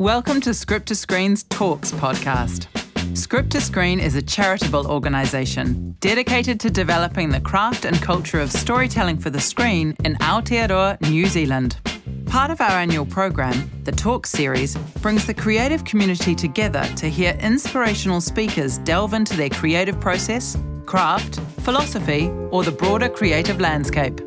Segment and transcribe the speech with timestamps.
[0.00, 2.68] Welcome to Script to Screen's Talks podcast.
[3.14, 8.50] Script to Screen is a charitable organisation dedicated to developing the craft and culture of
[8.50, 11.76] storytelling for the screen in Aotearoa, New Zealand.
[12.24, 17.36] Part of our annual program, the Talk series, brings the creative community together to hear
[17.38, 20.56] inspirational speakers delve into their creative process,
[20.86, 24.18] craft, philosophy, or the broader creative landscape.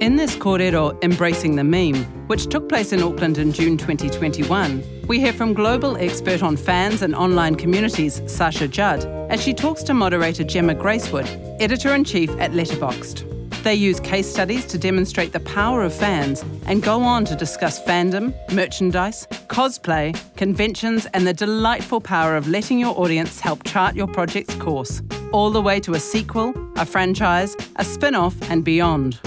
[0.00, 5.18] In this kōrero Embracing the Meme, which took place in Auckland in June 2021, we
[5.18, 9.94] hear from global expert on fans and online communities, Sasha Judd, as she talks to
[9.94, 11.26] moderator Gemma Gracewood,
[11.60, 13.24] editor in chief at Letterboxd.
[13.64, 17.82] They use case studies to demonstrate the power of fans and go on to discuss
[17.82, 24.06] fandom, merchandise, cosplay, conventions, and the delightful power of letting your audience help chart your
[24.06, 25.02] project's course,
[25.32, 29.18] all the way to a sequel, a franchise, a spin off, and beyond.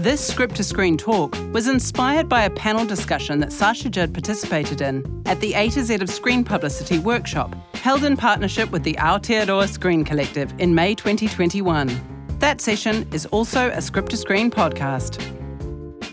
[0.00, 4.80] This script to screen talk was inspired by a panel discussion that Sasha Judd participated
[4.80, 8.94] in at the A to Z of Screen Publicity workshop, held in partnership with the
[8.94, 11.90] Aotearoa Screen Collective in May 2021.
[12.38, 15.18] That session is also a script to screen podcast.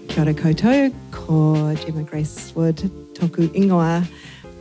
[0.09, 4.05] Kia ora koutou, ko Gemma Gracewood, toku ingoa.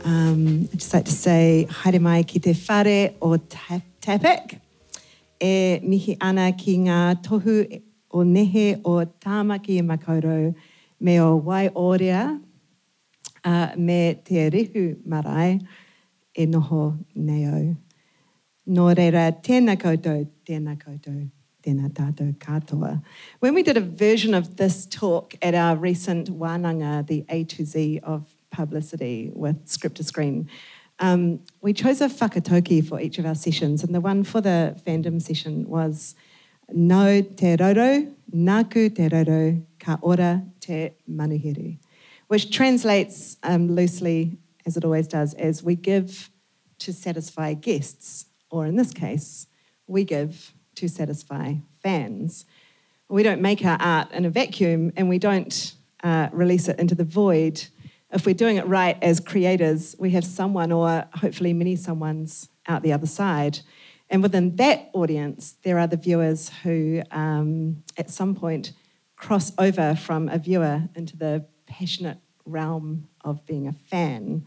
[0.05, 4.61] Um, I'd just like to say haere mai ki te whare o Tapek.
[5.41, 7.81] E mihi ana ki ngā tohu
[8.17, 10.53] o nehe o tāmaki makaurau
[10.99, 12.39] me o wai orea
[13.45, 15.59] uh, me te rihu marae
[16.35, 17.75] e noho neo.
[18.67, 21.29] Nō reira, tēnā koutou, tēnā koutou,
[21.63, 23.01] tēnā tātou katoa.
[23.39, 27.65] When we did a version of this talk at our recent wānanga, the A to
[27.65, 30.49] Z of publicity with Script to Screen,
[30.99, 34.75] um, we chose a whakataukī for each of our sessions, and the one for the
[34.85, 36.15] fandom session was
[36.69, 39.07] No te roro, naku te
[39.79, 41.79] ka ora te manuhiri.
[42.27, 46.29] which translates um, loosely, as it always does, as we give
[46.79, 49.47] to satisfy guests, or in this case,
[49.87, 52.45] we give to satisfy fans.
[53.07, 55.73] We don't make our art in a vacuum and we don't
[56.03, 57.63] uh, release it into the void.
[58.11, 62.83] If we're doing it right as creators, we have someone, or hopefully many someones, out
[62.83, 63.59] the other side
[64.09, 68.73] and within that audience, there are the viewers who, um, at some point,
[69.15, 74.45] cross over from a viewer into the passionate realm of being a fan.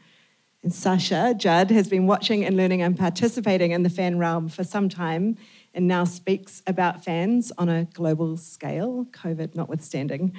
[0.62, 4.64] And Sasha Judd has been watching and learning and participating in the fan realm for
[4.64, 5.36] some time
[5.74, 10.34] and now speaks about fans on a global scale, COVID notwithstanding.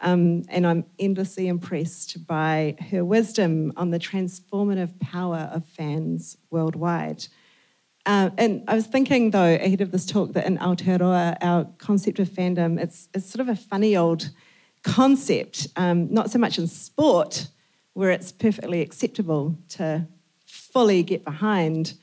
[0.00, 7.26] Um, and I'm endlessly impressed by her wisdom on the transformative power of fans worldwide.
[8.04, 12.18] Uh, and I was thinking, though, ahead of this talk, that in Aotearoa, our concept
[12.18, 14.30] of fandom, it's, it's sort of a funny old
[14.82, 17.48] concept, um, not so much in sport,
[17.92, 20.06] where it's perfectly acceptable to
[20.46, 21.94] fully get behind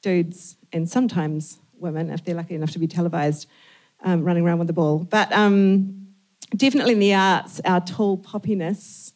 [0.00, 3.48] dudes and sometimes women, if they're lucky enough to be televised,
[4.04, 5.00] um, running around with the ball.
[5.00, 6.06] But um,
[6.56, 9.12] definitely in the arts, our tall poppiness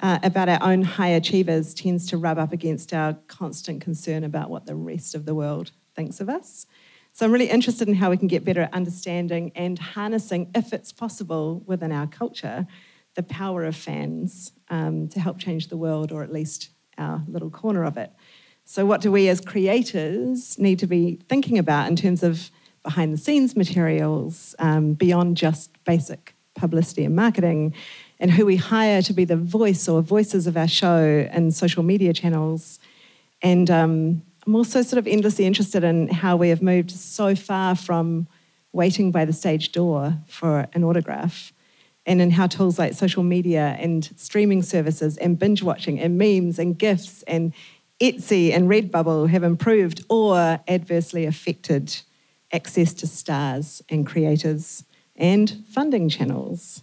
[0.00, 4.50] uh, about our own high achievers tends to rub up against our constant concern about
[4.50, 6.66] what the rest of the world thinks of us.
[7.12, 10.72] So I'm really interested in how we can get better at understanding and harnessing, if
[10.72, 12.66] it's possible within our culture,
[13.14, 17.50] the power of fans um, to help change the world or at least our little
[17.50, 18.12] corner of it.
[18.64, 22.50] So, what do we as creators need to be thinking about in terms of
[22.84, 27.74] behind the scenes materials um, beyond just basic publicity and marketing?
[28.20, 31.82] And who we hire to be the voice or voices of our show and social
[31.82, 32.78] media channels.
[33.42, 37.74] And um, I'm also sort of endlessly interested in how we have moved so far
[37.74, 38.28] from
[38.72, 41.52] waiting by the stage door for an autograph
[42.06, 46.58] and in how tools like social media and streaming services and binge watching and memes
[46.58, 47.52] and GIFs and
[48.00, 52.00] Etsy and Redbubble have improved or adversely affected
[52.52, 54.84] access to stars and creators
[55.16, 56.82] and funding channels.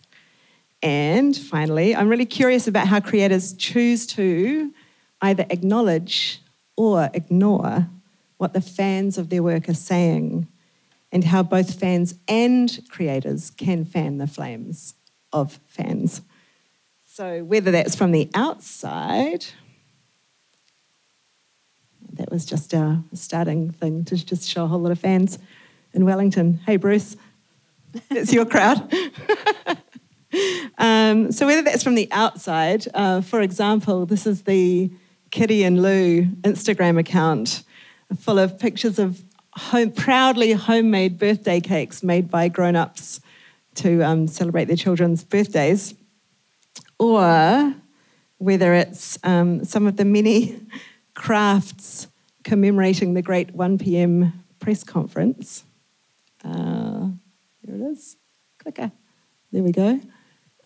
[0.81, 4.71] And finally, I'm really curious about how creators choose to
[5.21, 6.41] either acknowledge
[6.75, 7.87] or ignore
[8.37, 10.47] what the fans of their work are saying,
[11.11, 14.93] and how both fans and creators can fan the flames
[15.33, 16.21] of fans.
[17.07, 19.45] So, whether that's from the outside,
[22.13, 25.39] that was just our starting thing to just show a whole lot of fans
[25.93, 26.59] in Wellington.
[26.65, 27.17] Hey, Bruce,
[28.11, 28.93] it's your crowd.
[30.77, 34.91] Um, so whether that's from the outside, uh, for example, this is the
[35.31, 37.63] Kitty and Lou Instagram account
[38.15, 39.23] full of pictures of
[39.53, 43.19] home, proudly homemade birthday cakes made by grown-ups
[43.75, 45.95] to um, celebrate their children's birthdays.
[46.99, 47.73] Or
[48.37, 50.59] whether it's um, some of the many
[51.13, 52.07] crafts
[52.43, 54.43] commemorating the great 1 p.m.
[54.59, 55.63] press conference.
[56.43, 57.09] Uh,
[57.63, 58.15] there it is.
[58.59, 58.91] Clicker.
[59.51, 59.99] There we go.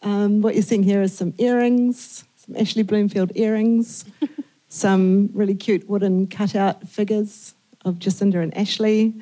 [0.01, 4.05] Um, what you're seeing here is some earrings, some Ashley Bloomfield earrings,
[4.69, 7.53] some really cute wooden cutout figures
[7.85, 9.13] of Jacinda and Ashley.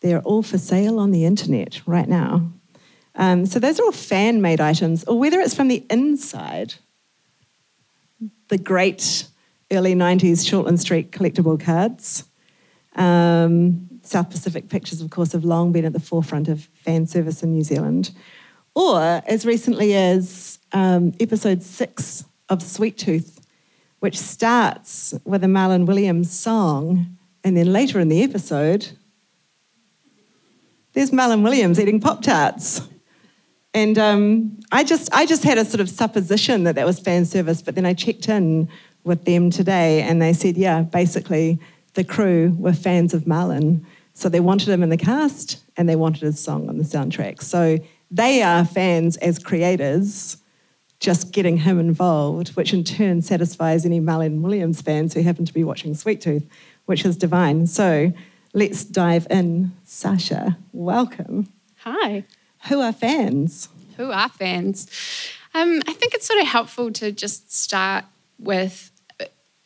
[0.00, 2.50] They're all for sale on the internet right now.
[3.14, 6.74] Um, so those are all fan made items, or whether it's from the inside,
[8.48, 9.26] the great
[9.70, 12.24] early 90s Shortland Street collectible cards.
[12.96, 17.42] Um, South Pacific Pictures, of course, have long been at the forefront of fan service
[17.42, 18.10] in New Zealand.
[18.74, 23.46] Or as recently as um, episode six of Sweet Tooth,
[23.98, 28.88] which starts with a Marlon Williams song, and then later in the episode,
[30.92, 32.80] there's Marlon Williams eating Pop Tarts.
[33.72, 37.24] And um, I just I just had a sort of supposition that that was fan
[37.24, 38.68] service, but then I checked in
[39.04, 41.58] with them today, and they said, yeah, basically
[41.94, 43.84] the crew were fans of Marlon,
[44.14, 47.42] so they wanted him in the cast and they wanted his song on the soundtrack.
[47.42, 47.78] So
[48.10, 50.36] they are fans as creators,
[50.98, 55.54] just getting him involved, which in turn satisfies any Marlon Williams fans who happen to
[55.54, 56.46] be watching Sweet Tooth,
[56.86, 57.66] which is divine.
[57.66, 58.12] So
[58.52, 59.72] let's dive in.
[59.84, 61.48] Sasha, welcome.
[61.78, 62.24] Hi.
[62.68, 63.68] Who are fans?
[63.96, 64.86] Who are fans?
[65.54, 68.04] Um, I think it's sort of helpful to just start
[68.38, 68.89] with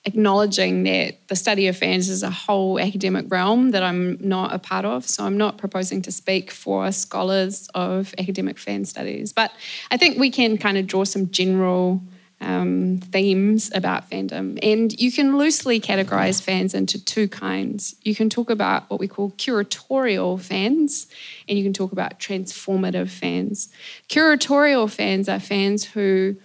[0.06, 4.58] acknowledging that the study of fans is a whole academic realm that I'm not a
[4.58, 5.06] part of.
[5.06, 9.32] So I'm not proposing to speak for scholars of academic fan studies.
[9.32, 9.52] But
[9.90, 12.02] I think we can kind of draw some general
[12.40, 14.58] um, themes about fandom.
[14.62, 17.94] And you can loosely categorize fans into two kinds.
[18.02, 21.06] You can talk about what we call curatorial fans,
[21.48, 23.72] and you can talk about transformative fans.
[24.08, 26.36] Curatorial fans are fans who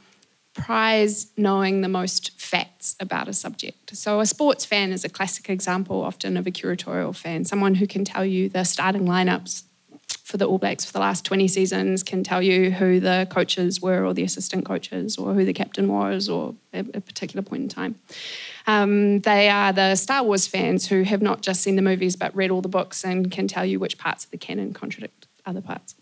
[0.54, 2.69] prize knowing the most facts
[3.00, 3.96] about a subject.
[3.96, 7.88] So, a sports fan is a classic example often of a curatorial fan, someone who
[7.88, 9.64] can tell you the starting lineups
[10.30, 13.82] for the All Blacks for the last 20 seasons, can tell you who the coaches
[13.82, 17.64] were or the assistant coaches or who the captain was or a, a particular point
[17.64, 17.96] in time.
[18.68, 22.36] Um, they are the Star Wars fans who have not just seen the movies but
[22.36, 25.62] read all the books and can tell you which parts of the canon contradict other
[25.62, 25.96] parts.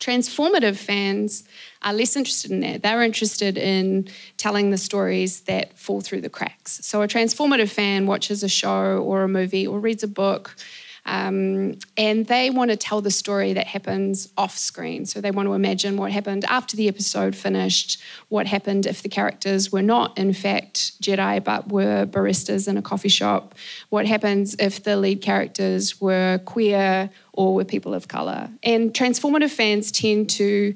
[0.00, 1.44] Transformative fans
[1.82, 2.82] are less interested in that.
[2.82, 6.80] They're interested in telling the stories that fall through the cracks.
[6.82, 10.56] So, a transformative fan watches a show or a movie or reads a book
[11.06, 15.04] um, and they want to tell the story that happens off screen.
[15.04, 19.08] So they want to imagine what happened after the episode finished, what happened if the
[19.08, 23.54] characters were not, in fact, Jedi, but were baristas in a coffee shop,
[23.90, 28.48] what happens if the lead characters were queer or were people of colour.
[28.62, 30.74] And transformative fans tend to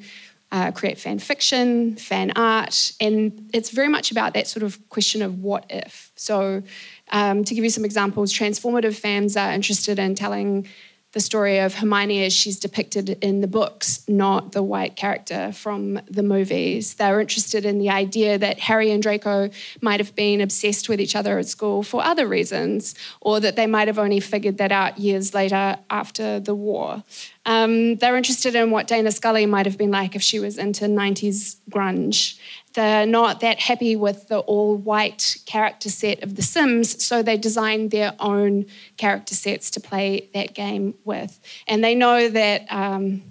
[0.50, 5.20] uh, create fan fiction, fan art, and it's very much about that sort of question
[5.20, 6.10] of what if.
[6.16, 6.62] So
[7.10, 10.66] um, to give you some examples, transformative fans are interested in telling
[11.12, 16.00] the story of Hermione as she's depicted in the books, not the white character from
[16.06, 16.94] the movies.
[16.94, 19.48] They're interested in the idea that Harry and Draco
[19.80, 23.66] might have been obsessed with each other at school for other reasons, or that they
[23.66, 27.02] might have only figured that out years later after the war.
[27.48, 30.84] Um, they're interested in what Dana Scully might have been like if she was into
[30.84, 32.38] 90s grunge.
[32.74, 37.38] They're not that happy with the all white character set of The Sims, so they
[37.38, 38.66] designed their own
[38.98, 41.40] character sets to play that game with.
[41.66, 43.22] And they know that um,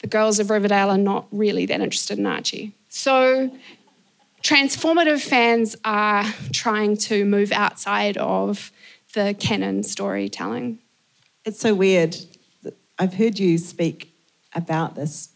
[0.00, 2.74] the girls of Riverdale are not really that interested in Archie.
[2.88, 3.56] So,
[4.42, 8.72] transformative fans are trying to move outside of
[9.14, 10.80] the canon storytelling.
[11.44, 12.16] It's so weird.
[13.02, 14.14] I've heard you speak
[14.54, 15.30] about this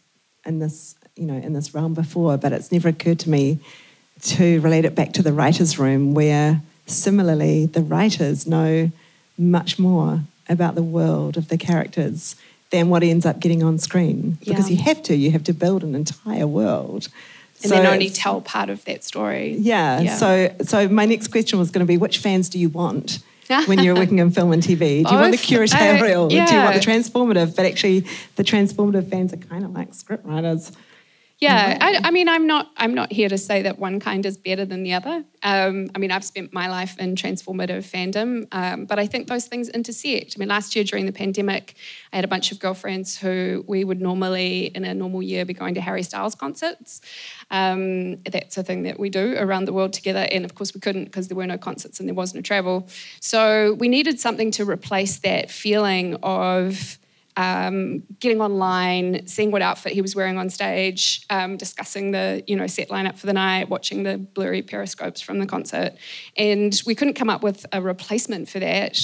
[0.45, 3.59] in this you know in this realm before, but it's never occurred to me
[4.21, 8.89] to relate it back to the writers' room, where similarly the writers know
[9.37, 12.37] much more about the world of the characters
[12.69, 14.37] than what ends up getting on screen.
[14.45, 17.09] Because you have to you have to build an entire world.
[17.63, 19.57] And so then only tell part of that story.
[19.59, 20.15] Yeah, yeah.
[20.15, 23.19] so so my next question was going to be which fans do you want
[23.65, 25.05] when you're working in film and TV?
[25.05, 26.31] Do you want the curatorial?
[26.31, 26.45] Yeah.
[26.45, 27.55] Do you want the transformative?
[27.55, 30.71] But actually, the transformative fans are kind of like scriptwriters.
[31.39, 32.71] Yeah, I, I, mean, I'm not.
[32.77, 35.23] I'm not here to say that one kind is better than the other.
[35.43, 39.45] Um, I mean, I've spent my life in transformative fandom, um, but I think those
[39.45, 40.33] things intersect.
[40.35, 41.75] I mean, last year during the pandemic,
[42.11, 45.53] I had a bunch of girlfriends who we would normally, in a normal year, be
[45.53, 47.01] going to Harry Styles concerts.
[47.51, 50.79] Um, that's a thing that we do around the world together, and of course, we
[50.79, 52.87] couldn't because there were no concerts and there was no travel.
[53.19, 56.97] So we needed something to replace that feeling of
[57.37, 62.55] um, getting online, seeing what outfit he was wearing on stage, um, discussing the you
[62.55, 65.93] know set lineup for the night, watching the blurry periscopes from the concert,
[66.35, 68.99] and we couldn't come up with a replacement for that.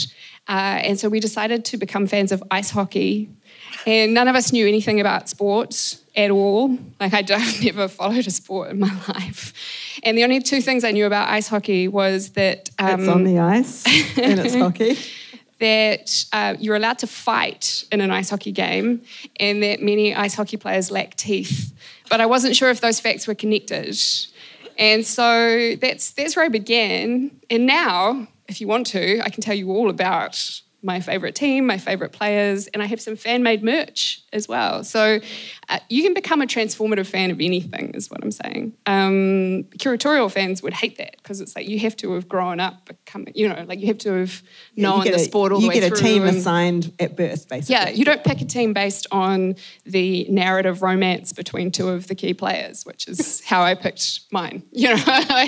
[0.50, 3.30] Uh, and so we decided to become fans of ice hockey.
[3.86, 6.78] And none of us knew anything about sports at all.
[7.00, 9.54] Like, I'd, I've never followed a sport in my life.
[10.04, 12.70] And the only two things I knew about ice hockey was that.
[12.80, 13.86] Um, it's on the ice
[14.18, 14.98] and it's hockey.
[15.64, 19.02] That uh, you're allowed to fight in an ice hockey game,
[19.40, 21.74] and that many ice hockey players lack teeth.
[22.10, 23.96] But I wasn't sure if those facts were connected.
[24.78, 27.32] And so that's, that's where I began.
[27.50, 31.66] And now, if you want to, I can tell you all about my favorite team,
[31.66, 34.84] my favorite players, and I have some fan made merch as well.
[34.84, 35.20] So
[35.70, 38.74] uh, you can become a transformative fan of anything, is what I'm saying.
[38.86, 42.86] Um, curatorial fans would hate that because it's like you have to have grown up,
[42.86, 44.44] become, you know, like you have to have
[44.76, 45.86] yeah, known the a, sport all the way through.
[45.86, 47.76] You get a team and, assigned at birth, basically.
[47.76, 52.16] Yeah, you don't pick a team based on the narrative romance between two of the
[52.16, 54.64] key players, which is how I picked mine.
[54.84, 55.48] You know,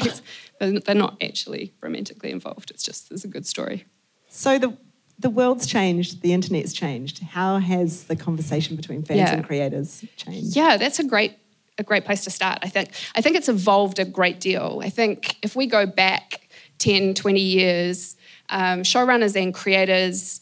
[0.80, 2.72] they're not actually romantically involved.
[2.72, 3.86] It's just there's a good story.
[4.30, 4.78] So the
[5.20, 7.20] the world's changed, the internet's changed.
[7.24, 9.34] How has the conversation between fans yeah.
[9.34, 10.56] and creators changed?
[10.56, 11.38] Yeah, that's a great
[11.78, 12.60] a great place to start.
[12.62, 14.82] I think I think it's evolved a great deal.
[14.84, 16.48] I think if we go back
[16.80, 18.16] 10, 20 years,
[18.50, 20.42] um, showrunners and creators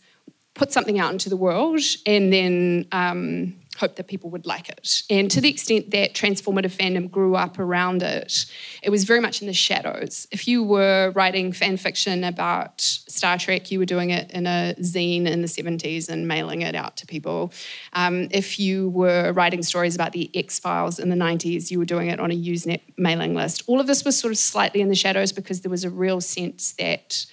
[0.53, 5.03] put something out into the world and then um, hope that people would like it.
[5.09, 8.45] And to the extent that transformative fandom grew up around it,
[8.81, 10.25] it was very much in the shadows.
[10.31, 14.73] If you were writing fan fiction about Star Trek, you were doing it in a
[14.79, 17.51] zine in the 70s and mailing it out to people.
[17.91, 21.85] Um, if you were writing stories about the X Files in the 90s, you were
[21.93, 23.63] doing it on a Usenet mailing list.
[23.67, 26.21] All of this was sort of slightly in the shadows because there was a real
[26.21, 27.25] sense that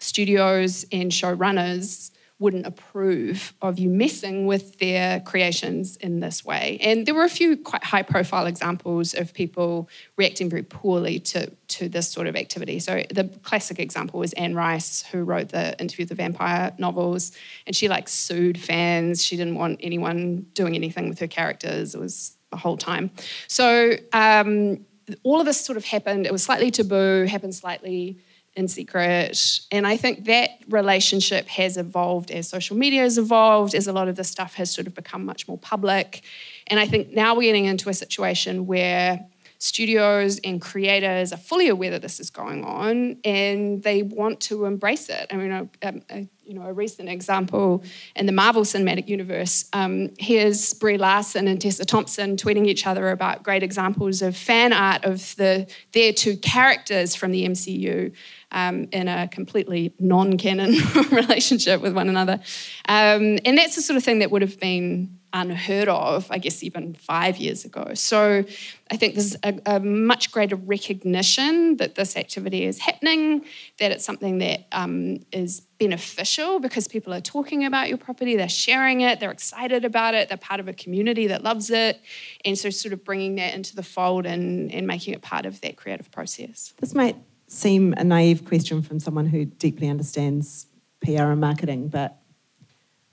[0.00, 2.10] studios and showrunners
[2.42, 6.76] wouldn't approve of you messing with their creations in this way.
[6.80, 11.50] And there were a few quite high profile examples of people reacting very poorly to,
[11.68, 12.80] to this sort of activity.
[12.80, 17.30] So the classic example was Anne Rice, who wrote the Interview with the Vampire novels,
[17.66, 19.24] and she like sued fans.
[19.24, 21.94] She didn't want anyone doing anything with her characters.
[21.94, 23.12] It was the whole time.
[23.46, 24.84] So um,
[25.22, 26.26] all of this sort of happened.
[26.26, 28.18] It was slightly taboo, happened slightly
[28.54, 29.60] in secret.
[29.70, 34.08] And I think that relationship has evolved as social media has evolved, as a lot
[34.08, 36.22] of this stuff has sort of become much more public.
[36.66, 39.26] And I think now we're getting into a situation where
[39.62, 44.64] studios and creators are fully aware that this is going on and they want to
[44.64, 45.28] embrace it.
[45.30, 45.68] I mean, a,
[46.10, 47.84] a, you know, a recent example
[48.16, 49.68] in the Marvel Cinematic Universe.
[49.72, 54.72] Um, here's Brie Larson and Tessa Thompson tweeting each other about great examples of fan
[54.72, 58.12] art of the their two characters from the MCU
[58.52, 60.76] um, in a completely non-canon
[61.10, 62.40] relationship with one another.
[62.88, 66.62] Um, and that's the sort of thing that would have been unheard of, I guess,
[66.62, 67.92] even five years ago.
[67.94, 68.44] So
[68.90, 73.44] I think there's a, a, much greater recognition that this activity is happening,
[73.78, 78.48] that it's something that um, is beneficial because people are talking about your property, they're
[78.48, 82.00] sharing it, they're excited about it, they're part of a community that loves it.
[82.44, 85.60] And so, sort of bringing that into the fold and, and making it part of
[85.62, 86.74] that creative process.
[86.78, 87.16] This might
[87.52, 90.66] seem a naive question from someone who deeply understands
[91.04, 92.18] PR and marketing, but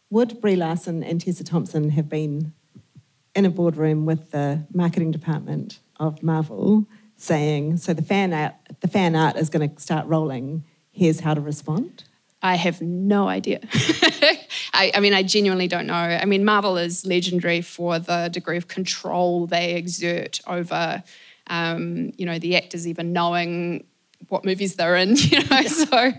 [0.10, 2.54] would Brie Larson and Tessa Thompson have been
[3.36, 8.88] in a boardroom with the marketing department of Marvel saying, so the fan art, the
[8.88, 12.06] fan art is going to start rolling, here's how to respond?
[12.42, 13.60] I have no idea.
[14.74, 15.94] I, I, mean, I genuinely don't know.
[15.94, 21.04] I mean, Marvel is legendary for the degree of control they exert over,
[21.48, 23.84] um, you know, the actors even knowing
[24.28, 25.62] what movies they're in, you know.
[25.64, 26.14] so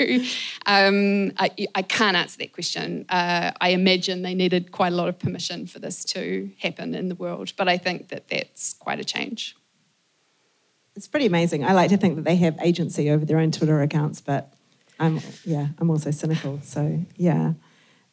[0.67, 3.05] um, I, I, can't answer that question.
[3.09, 7.09] Uh, I imagine they needed quite a lot of permission for this to happen in
[7.09, 9.55] the world, but I think that that's quite a change.
[10.97, 11.65] It's pretty amazing.
[11.65, 14.53] I like to think that they have agency over their own Twitter accounts, but
[14.99, 16.61] I'm yeah, I'm also cynical.
[16.63, 17.53] So yeah,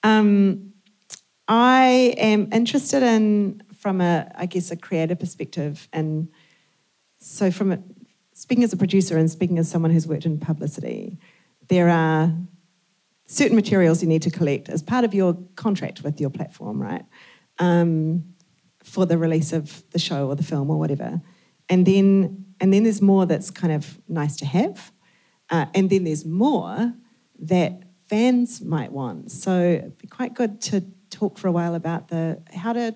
[0.03, 0.73] um,
[1.47, 6.29] I am interested in from a I guess a creative perspective, and
[7.19, 7.79] so from a
[8.37, 11.17] speaking as a producer and speaking as someone who's worked in publicity,
[11.69, 12.31] there are
[13.25, 17.03] certain materials you need to collect as part of your contract with your platform, right?
[17.57, 18.35] Um,
[18.83, 21.19] for the release of the show or the film or whatever.
[21.67, 24.91] And then, and then there's more that's kind of nice to have.
[25.49, 26.93] Uh, and then there's more
[27.39, 29.31] that fans might want.
[29.31, 32.95] So it'd be quite good to talk for a while about the how to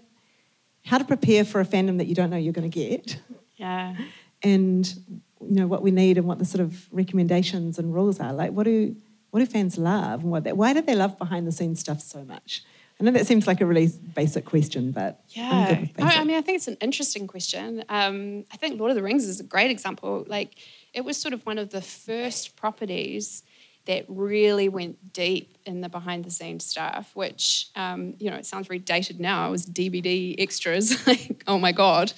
[0.85, 3.19] how to prepare for a fandom that you don't know you're going to get.
[3.55, 3.95] Yeah.
[4.43, 8.33] And you know what we need and what the sort of recommendations and rules are.
[8.33, 8.95] Like, what do
[9.31, 12.01] what do fans love and what they, why do they love behind the scenes stuff
[12.01, 12.63] so much?
[12.99, 16.41] I know that seems like a really basic question, but yeah, I, I mean, I
[16.41, 17.83] think it's an interesting question.
[17.89, 20.23] Um, I think Lord of the Rings is a great example.
[20.27, 20.51] Like,
[20.93, 23.41] it was sort of one of the first properties
[23.85, 28.45] that really went deep in the behind the scenes stuff, which, um, you know, it
[28.45, 29.47] sounds very dated now.
[29.47, 32.13] It was DVD extras, like, oh my God.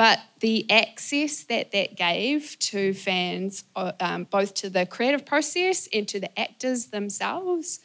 [0.00, 5.90] But the access that that gave to fans, uh, um, both to the creative process
[5.92, 7.80] and to the actors themselves,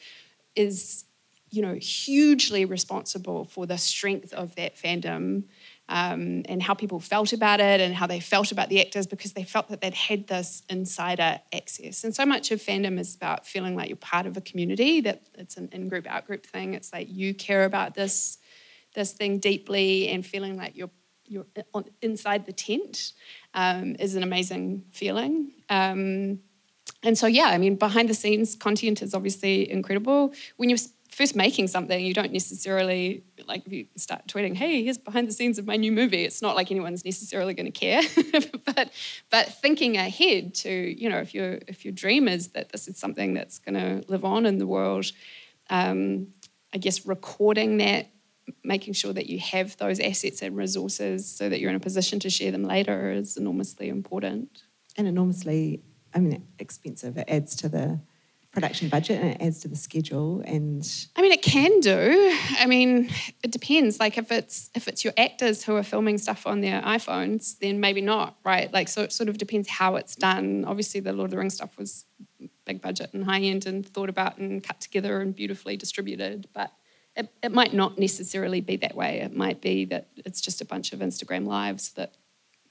[0.56, 1.04] is
[1.52, 5.44] you know, hugely responsible for the strength of that fandom
[5.90, 9.34] um, and how people felt about it and how they felt about the actors because
[9.34, 12.06] they felt that they'd had this insider access.
[12.06, 15.22] And so much of fandom is about feeling like you're part of a community, that
[15.34, 16.76] it's an in group, out group thing.
[16.76, 18.38] It's like you care about this,
[18.94, 20.92] this thing deeply and feeling like you're,
[21.28, 23.14] you're on, inside the tent
[23.54, 25.52] um, is an amazing feeling.
[25.70, 26.40] Um,
[27.04, 30.34] and so, yeah, I mean, behind the scenes content is obviously incredible.
[30.58, 30.80] When you're
[31.16, 35.32] first making something, you don't necessarily like if you start tweeting, "Hey, here's behind the
[35.32, 38.02] scenes of my new movie." It's not like anyone's necessarily going to care,
[38.66, 38.92] but
[39.30, 42.98] but thinking ahead to you know if your if your dream is that this is
[42.98, 45.12] something that's going to live on in the world,
[45.70, 46.28] um,
[46.74, 48.10] I guess recording that,
[48.64, 52.20] making sure that you have those assets and resources so that you're in a position
[52.20, 54.64] to share them later is enormously important
[54.98, 55.84] and enormously,
[56.14, 57.18] I mean, expensive.
[57.18, 58.00] It adds to the
[58.52, 60.88] production budget and it adds to the schedule and
[61.18, 62.38] I mean it can do.
[62.58, 63.10] I mean
[63.44, 66.82] it depends like if it's if it's your actors who are filming stuff on their
[66.82, 68.72] iPhones then maybe not, right?
[68.72, 70.64] Like so it sort of depends how it's done.
[70.66, 72.06] Obviously the Lord of the Rings stuff was
[72.64, 76.72] big budget and high end and thought about and cut together and beautifully distributed, but
[77.16, 79.22] it, it might not necessarily be that way.
[79.22, 82.16] It might be that it's just a bunch of Instagram lives that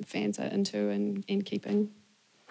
[0.04, 1.90] fans are into and, and keeping.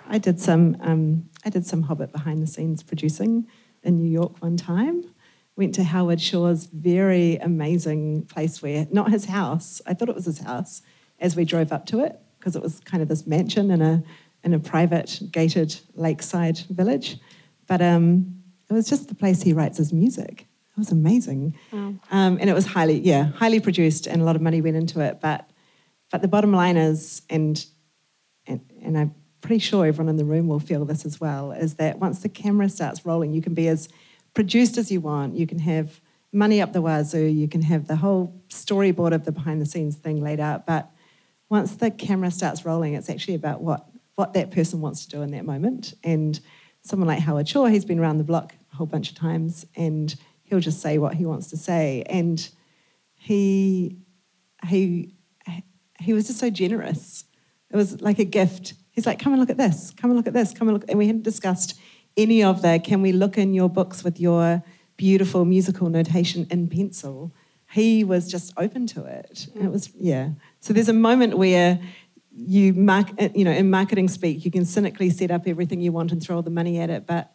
[0.07, 3.47] I did some um, I did some Hobbit behind the scenes producing
[3.83, 5.05] in New York one time.
[5.55, 9.81] Went to Howard Shore's very amazing place where not his house.
[9.85, 10.81] I thought it was his house
[11.19, 14.03] as we drove up to it because it was kind of this mansion in a
[14.43, 17.17] in a private gated lakeside village.
[17.67, 20.47] But um, it was just the place he writes his music.
[20.75, 21.93] It was amazing, wow.
[22.09, 25.01] um, and it was highly yeah highly produced and a lot of money went into
[25.01, 25.21] it.
[25.21, 25.49] But
[26.11, 27.63] but the bottom line is and
[28.47, 29.11] and, and I
[29.43, 32.29] pretty sure everyone in the room will feel this as well, is that once the
[32.29, 33.89] camera starts rolling, you can be as
[34.33, 35.35] produced as you want.
[35.35, 39.31] You can have money up the wazoo, you can have the whole storyboard of the
[39.31, 40.65] behind the scenes thing laid out.
[40.65, 40.89] But
[41.49, 45.21] once the camera starts rolling, it's actually about what, what that person wants to do
[45.21, 45.93] in that moment.
[46.03, 46.39] And
[46.81, 50.15] someone like Howard Shore, he's been around the block a whole bunch of times and
[50.53, 52.03] he'll just say what he wants to say.
[52.07, 52.47] And
[53.15, 53.97] he,
[54.67, 55.15] he,
[55.99, 57.25] he was just so generous.
[57.71, 60.27] It was like a gift He's like, come and look at this, come and look
[60.27, 60.87] at this, come and look.
[60.87, 61.79] And we hadn't discussed
[62.15, 64.63] any of the, can we look in your books with your
[64.97, 67.33] beautiful musical notation in pencil?
[67.71, 69.47] He was just open to it.
[69.55, 70.29] And it was, yeah.
[70.59, 71.79] So there's a moment where
[72.31, 76.11] you mark, you know, in marketing speak, you can cynically set up everything you want
[76.11, 77.32] and throw all the money at it, but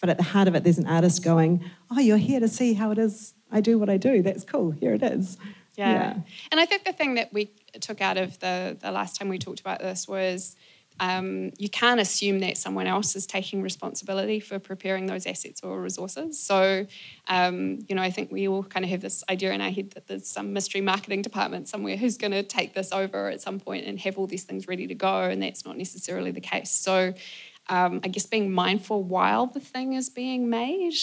[0.00, 2.74] but at the heart of it, there's an artist going, "Oh, you're here to see
[2.74, 3.34] how it is.
[3.50, 4.22] I do what I do.
[4.22, 4.70] That's cool.
[4.72, 5.38] Here it is."
[5.76, 5.92] Yeah.
[5.92, 6.16] yeah.
[6.50, 9.38] And I think the thing that we took out of the the last time we
[9.38, 10.56] talked about this was
[10.98, 15.80] um, you can't assume that someone else is taking responsibility for preparing those assets or
[15.80, 16.40] resources.
[16.40, 16.86] So,
[17.28, 19.90] um, you know, I think we all kind of have this idea in our head
[19.90, 23.60] that there's some mystery marketing department somewhere who's going to take this over at some
[23.60, 26.70] point and have all these things ready to go, and that's not necessarily the case.
[26.70, 27.12] So,
[27.68, 30.94] um, I guess being mindful while the thing is being made,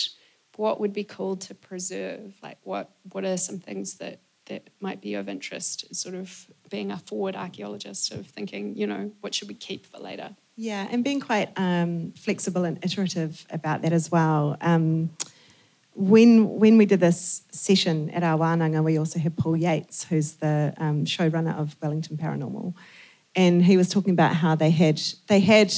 [0.56, 2.34] what would be cool to preserve?
[2.42, 6.92] Like, what what are some things that that might be of interest, sort of being
[6.92, 10.36] a forward archaeologist, of thinking, you know, what should we keep for later?
[10.56, 14.58] Yeah, and being quite um, flexible and iterative about that as well.
[14.62, 15.10] Um,
[15.96, 20.34] when when we did this session at our wānanga, we also had Paul Yates, who's
[20.34, 22.74] the um, showrunner of Wellington Paranormal,
[23.36, 25.74] and he was talking about how they had they had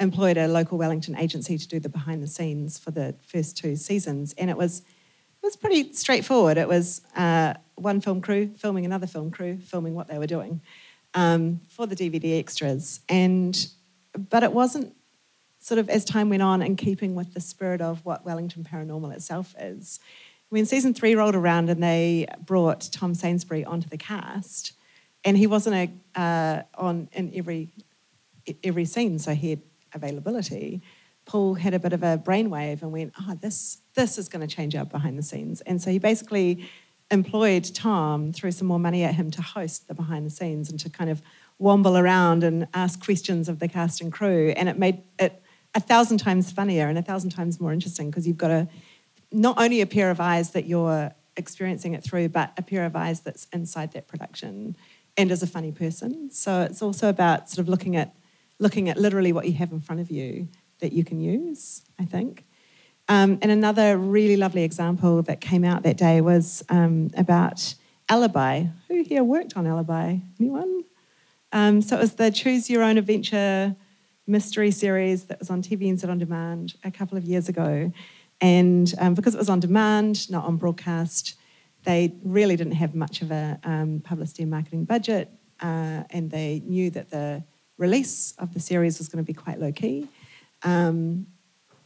[0.00, 3.76] employed a local Wellington agency to do the behind the scenes for the first two
[3.76, 4.82] seasons, and it was
[5.42, 6.58] it was pretty straightforward.
[6.58, 10.60] It was uh, one film crew filming another film crew filming what they were doing
[11.14, 13.00] um, for the DVD extras.
[13.08, 13.68] And
[14.30, 14.94] but it wasn't
[15.60, 19.12] sort of as time went on in keeping with the spirit of what Wellington Paranormal
[19.14, 20.00] itself is.
[20.48, 24.72] When season three rolled around and they brought Tom Sainsbury onto the cast,
[25.24, 27.70] and he wasn't a, uh, on in every
[28.64, 29.60] every scene, so he had
[29.92, 30.82] availability.
[31.24, 34.54] Paul had a bit of a brainwave and went, "Oh, this this is going to
[34.54, 36.68] change up behind the scenes," and so he basically
[37.10, 40.78] employed Tom, threw some more money at him to host the behind the scenes and
[40.80, 41.22] to kind of
[41.60, 44.52] womble around and ask questions of the cast and crew.
[44.56, 45.42] And it made it
[45.74, 48.68] a thousand times funnier and a thousand times more interesting because you've got a
[49.30, 52.96] not only a pair of eyes that you're experiencing it through, but a pair of
[52.96, 54.76] eyes that's inside that production
[55.16, 56.30] and is a funny person.
[56.30, 58.14] So it's also about sort of looking at
[58.58, 60.48] looking at literally what you have in front of you
[60.80, 62.44] that you can use, I think.
[63.08, 67.74] Um, and another really lovely example that came out that day was um, about
[68.08, 68.64] Alibi.
[68.88, 70.18] Who here worked on Alibi?
[70.38, 70.84] Anyone?
[71.52, 73.74] Um, so it was the Choose Your Own Adventure
[74.26, 77.90] mystery series that was on TVNZ On Demand a couple of years ago.
[78.40, 81.34] And um, because it was on demand, not on broadcast,
[81.84, 85.30] they really didn't have much of a um, publicity and marketing budget.
[85.60, 87.42] Uh, and they knew that the
[87.78, 90.08] release of the series was going to be quite low key.
[90.62, 91.26] Um,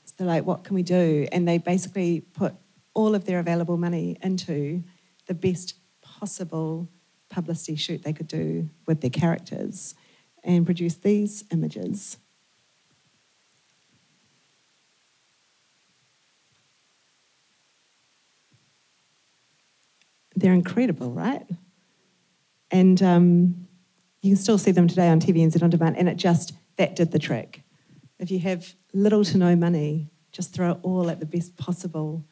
[0.04, 1.28] so they're like, what can we do?
[1.30, 2.54] And they basically put
[2.94, 4.82] all of their available money into
[5.26, 6.88] the best possible
[7.30, 9.94] publicity shoot they could do with their characters
[10.44, 12.18] and produce these images.
[20.34, 21.46] They're incredible, right?
[22.70, 23.68] And um,
[24.22, 27.10] you can still see them today on TVNZ On Demand, and it just, that did
[27.10, 27.62] the trick.
[28.18, 32.24] If you have little to no money, just throw it all at the best possible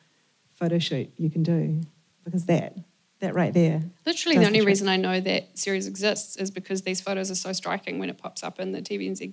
[0.55, 1.81] photo shoot you can do,
[2.25, 2.77] because that,
[3.19, 3.83] that right there.
[4.07, 7.35] Literally, the only the reason I know that series exists is because these photos are
[7.35, 9.33] so striking when it pops up in the TVNZ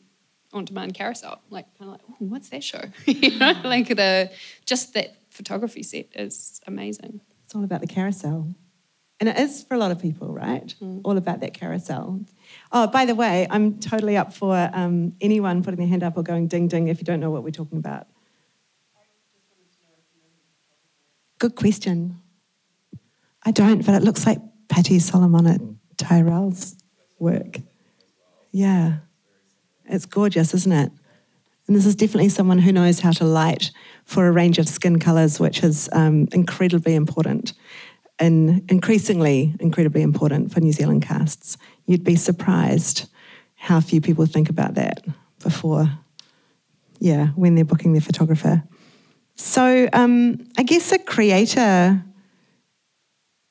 [0.52, 1.42] on demand carousel.
[1.52, 2.82] Like, kind of like, oh, what's that show?
[3.06, 4.32] you know, like the
[4.66, 7.22] just that photography set is amazing.
[7.46, 8.56] It's all about the carousel.
[9.20, 10.74] And it is for a lot of people, right?
[10.82, 11.02] Mm.
[11.04, 12.22] All about that carousel.
[12.72, 16.24] Oh, by the way, I'm totally up for um, anyone putting their hand up or
[16.24, 18.08] going ding ding if you don't know what we're talking about.
[21.40, 22.22] Good question.
[23.44, 25.62] I don't, but it looks like Patty Solomon at
[25.98, 26.76] Tyrell's
[27.20, 27.60] work.
[28.52, 28.98] Yeah.
[29.86, 30.92] It's gorgeous, isn't it?
[31.68, 33.72] And this is definitely someone who knows how to light
[34.06, 37.54] for a range of skin colours, which is um, incredibly important
[38.20, 41.58] and increasingly incredibly important for New Zealand casts.
[41.86, 43.10] You'd be surprised
[43.56, 45.06] how few people think about that
[45.44, 45.90] before,
[47.00, 48.64] yeah, when they're booking their photographer.
[49.36, 52.04] So um, I guess a creator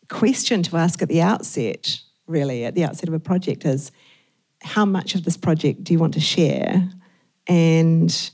[0.09, 3.93] question to ask at the outset, really, at the outset of a project is
[4.63, 6.89] how much of this project do you want to share?
[7.47, 8.31] And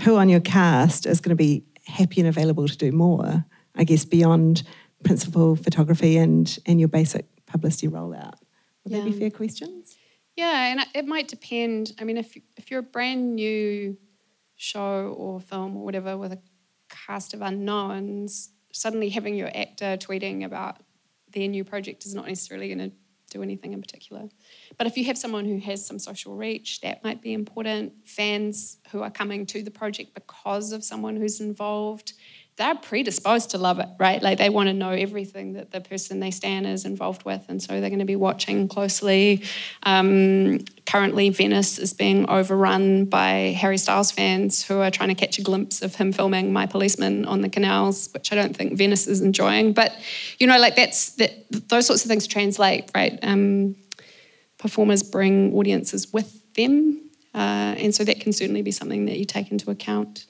[0.00, 3.84] who on your cast is going to be happy and available to do more, I
[3.84, 4.62] guess, beyond
[5.04, 8.34] principal photography and, and your basic publicity rollout?
[8.84, 9.00] Would yeah.
[9.00, 9.96] they be fair questions?
[10.36, 11.92] Yeah, and it might depend.
[12.00, 13.96] I mean, if, if you're a brand new
[14.56, 16.38] show or film or whatever with a
[16.88, 20.78] cast of unknowns, suddenly having your actor tweeting about
[21.32, 22.96] their new project is not necessarily going to
[23.30, 24.28] do anything in particular.
[24.78, 27.92] But if you have someone who has some social reach, that might be important.
[28.04, 32.12] Fans who are coming to the project because of someone who's involved,
[32.56, 34.22] they're predisposed to love it, right?
[34.22, 37.60] Like they want to know everything that the person they stand is involved with, and
[37.60, 39.42] so they're going to be watching closely.
[39.82, 45.38] Um, currently, Venice is being overrun by Harry Styles fans who are trying to catch
[45.38, 49.08] a glimpse of him filming My Policeman on the canals, which I don't think Venice
[49.08, 49.72] is enjoying.
[49.72, 49.92] But
[50.38, 51.32] you know, like that's that
[51.68, 53.18] those sorts of things translate, right?
[53.22, 53.74] Um,
[54.58, 57.00] performers bring audiences with them,
[57.34, 60.26] uh, and so that can certainly be something that you take into account.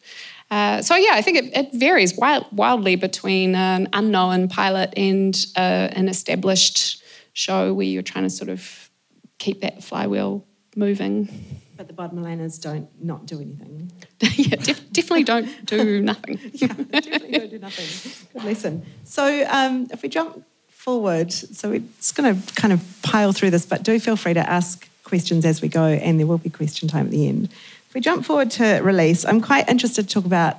[0.50, 5.34] Uh, so yeah, I think it, it varies wild, wildly between an unknown pilot and
[5.56, 7.02] uh, an established
[7.32, 8.90] show where you're trying to sort of
[9.38, 10.44] keep that flywheel
[10.76, 11.28] moving.
[11.76, 13.90] But the bottom line is don't not do anything.
[14.20, 16.38] yeah, def- definitely don't do nothing.
[16.52, 18.28] yeah, definitely don't do nothing.
[18.32, 18.86] Good lesson.
[19.04, 23.50] So um, if we jump forward, so we're just going to kind of pile through
[23.50, 26.50] this, but do feel free to ask questions as we go, and there will be
[26.50, 27.48] question time at the end.
[27.94, 30.56] We jump forward to release, I'm quite interested to talk about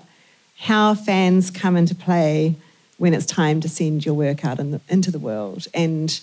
[0.57, 2.55] how fans come into play
[2.97, 6.17] when it's time to send your work out in the, into the world and,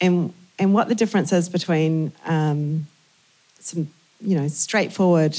[0.00, 2.86] and, and what the difference is between um,
[3.58, 3.88] some
[4.20, 5.36] you know, straightforward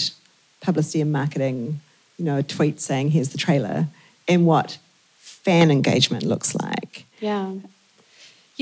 [0.60, 1.80] publicity and marketing,
[2.18, 3.88] you know, a tweet saying, here's the trailer,
[4.28, 4.78] and what
[5.18, 7.06] fan engagement looks like.
[7.20, 7.54] Yeah.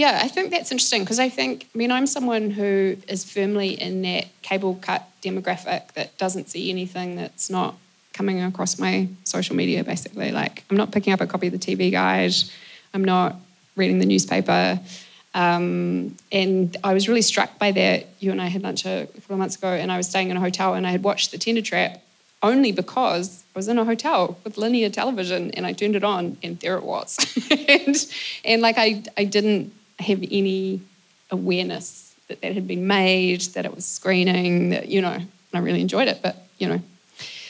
[0.01, 3.79] Yeah, I think that's interesting because I think, I mean, I'm someone who is firmly
[3.79, 7.75] in that cable cut demographic that doesn't see anything that's not
[8.11, 10.31] coming across my social media, basically.
[10.31, 12.33] Like, I'm not picking up a copy of the TV guide,
[12.95, 13.35] I'm not
[13.75, 14.79] reading the newspaper.
[15.35, 18.07] Um, and I was really struck by that.
[18.19, 20.35] You and I had lunch a couple of months ago, and I was staying in
[20.35, 22.01] a hotel and I had watched The Tender Trap
[22.41, 26.37] only because I was in a hotel with linear television and I turned it on
[26.41, 27.19] and there it was.
[27.69, 27.95] and,
[28.43, 30.81] and like I, I didn't have any
[31.29, 35.17] awareness that that had been made, that it was screening, that, you know,
[35.53, 36.81] I really enjoyed it, but, you know.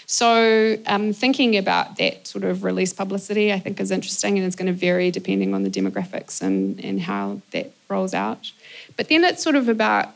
[0.06, 4.58] So, um, thinking about that sort of release publicity, I think, is interesting and it's
[4.58, 8.52] going to vary depending on the demographics and, and how that rolls out.
[8.98, 10.10] But then it's sort of about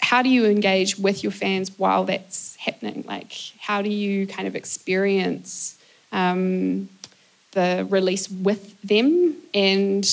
[0.00, 3.04] how do you engage with your fans while that's happening?
[3.06, 5.76] Like, how do you kind of experience
[6.12, 6.88] um,
[7.50, 9.34] the release with them?
[9.52, 10.08] And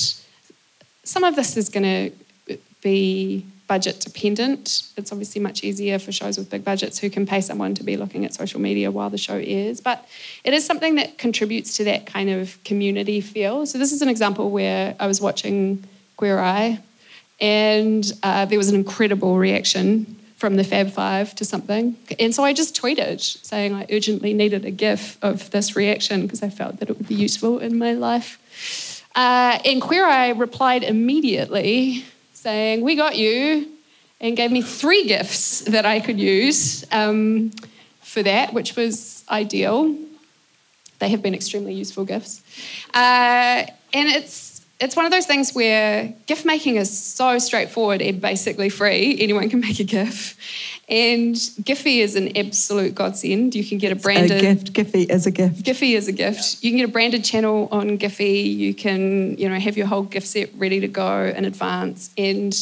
[1.04, 4.84] some of this is going to be budget dependent.
[4.98, 7.98] It's obviously much easier for shows with big budgets who can pay someone to be
[7.98, 9.80] looking at social media while the show airs.
[9.80, 10.08] But
[10.44, 13.66] it is something that contributes to that kind of community feel.
[13.66, 15.84] So, this is an example where I was watching
[16.18, 16.80] Queer Eye
[17.40, 21.98] and uh, there was an incredible reaction from the Fab Five to something.
[22.18, 26.44] And so I just tweeted saying I urgently needed a GIF of this reaction because
[26.44, 28.40] I felt that it would be useful in my life.
[29.16, 33.68] Uh, and Queer Eye replied immediately saying, We got you,
[34.22, 37.52] and gave me three gifts that I could use um,
[38.02, 39.96] for that, which was ideal.
[41.00, 42.42] They have been extremely useful gifts.
[42.94, 44.49] Uh, and it's
[44.80, 49.18] it's one of those things where gift making is so straightforward and basically free.
[49.20, 50.38] Anyone can make a GIF.
[50.88, 53.56] And Giphy is an absolute godsend.
[53.56, 54.74] You can get a branded a gift.
[54.74, 55.64] Giphy is a gift.
[55.64, 56.64] Giphy is a gift.
[56.64, 58.56] You can get a branded channel on Giphy.
[58.56, 62.10] You can, you know, have your whole gift set ready to go in advance.
[62.18, 62.56] And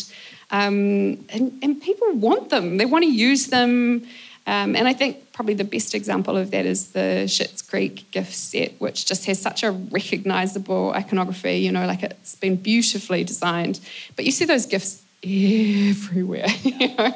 [0.49, 2.77] um, and, and people want them.
[2.77, 4.07] They want to use them.
[4.45, 8.33] Um, and I think probably the best example of that is the Schitt's Creek gift
[8.33, 13.79] set, which just has such a recognizable iconography, you know, like it's been beautifully designed.
[14.15, 17.13] But you see those gifts everywhere, you know.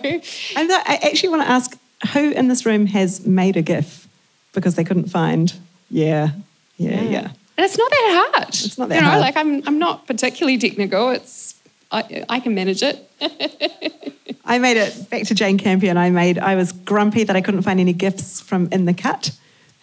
[0.56, 1.76] And I actually want to ask
[2.14, 4.08] who in this room has made a GIF
[4.54, 5.52] because they couldn't find,
[5.90, 6.30] yeah,
[6.78, 7.10] yeah, yeah.
[7.10, 7.32] yeah.
[7.58, 8.50] And it's not that hard.
[8.50, 9.22] It's not that you know, hard.
[9.22, 11.10] like I'm, I'm not particularly technical.
[11.10, 11.51] It's
[11.92, 13.10] I, I can manage it.
[14.46, 15.98] I made it back to Jane Campion.
[15.98, 16.40] I made.
[16.40, 19.32] I was grumpy that I couldn't find any gifts from In the Cut,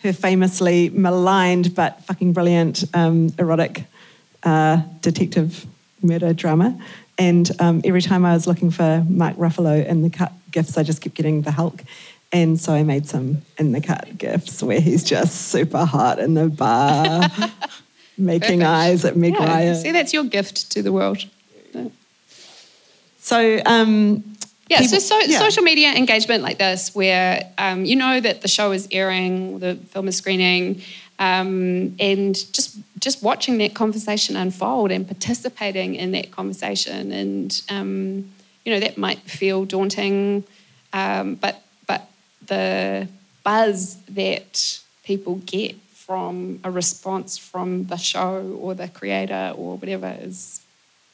[0.02, 3.84] her famously maligned but fucking brilliant um, erotic
[4.42, 5.66] uh, detective
[6.02, 6.78] murder drama.
[7.18, 10.84] And um, every time I was looking for Mark Ruffalo in the cut gifts, I
[10.84, 11.82] just kept getting the Hulk.
[12.30, 16.34] And so I made some in the cut gifts where he's just super hot in
[16.34, 17.22] the bar,
[18.18, 18.62] making Perfect.
[18.62, 19.74] eyes at Meg yeah, Ryan.
[19.74, 21.24] See, that's your gift to the world.
[23.18, 24.24] So, um,
[24.68, 25.38] yeah, people, so, so yeah.
[25.38, 29.76] social media engagement like this, where um, you know that the show is airing, the
[29.76, 30.82] film is screening,
[31.18, 38.30] um, and just just watching that conversation unfold and participating in that conversation, and um,
[38.64, 40.44] you know that might feel daunting,
[40.92, 42.08] um, but but
[42.46, 43.08] the
[43.42, 50.16] buzz that people get from a response from the show or the creator or whatever
[50.20, 50.60] is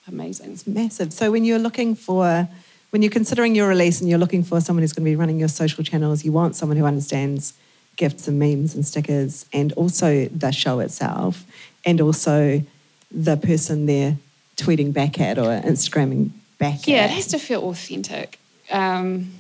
[0.09, 0.53] amazing.
[0.53, 1.13] It's massive.
[1.13, 2.49] So when you're looking for,
[2.91, 5.39] when you're considering your release and you're looking for someone who's going to be running
[5.39, 7.55] your social channels, you want someone who understands
[7.97, 11.45] gifts and memes and stickers and also the show itself
[11.85, 12.63] and also
[13.11, 14.17] the person they're
[14.57, 16.99] tweeting back at or Instagramming back yeah, at.
[16.99, 18.39] Yeah, it has to feel authentic.
[18.71, 19.33] Um,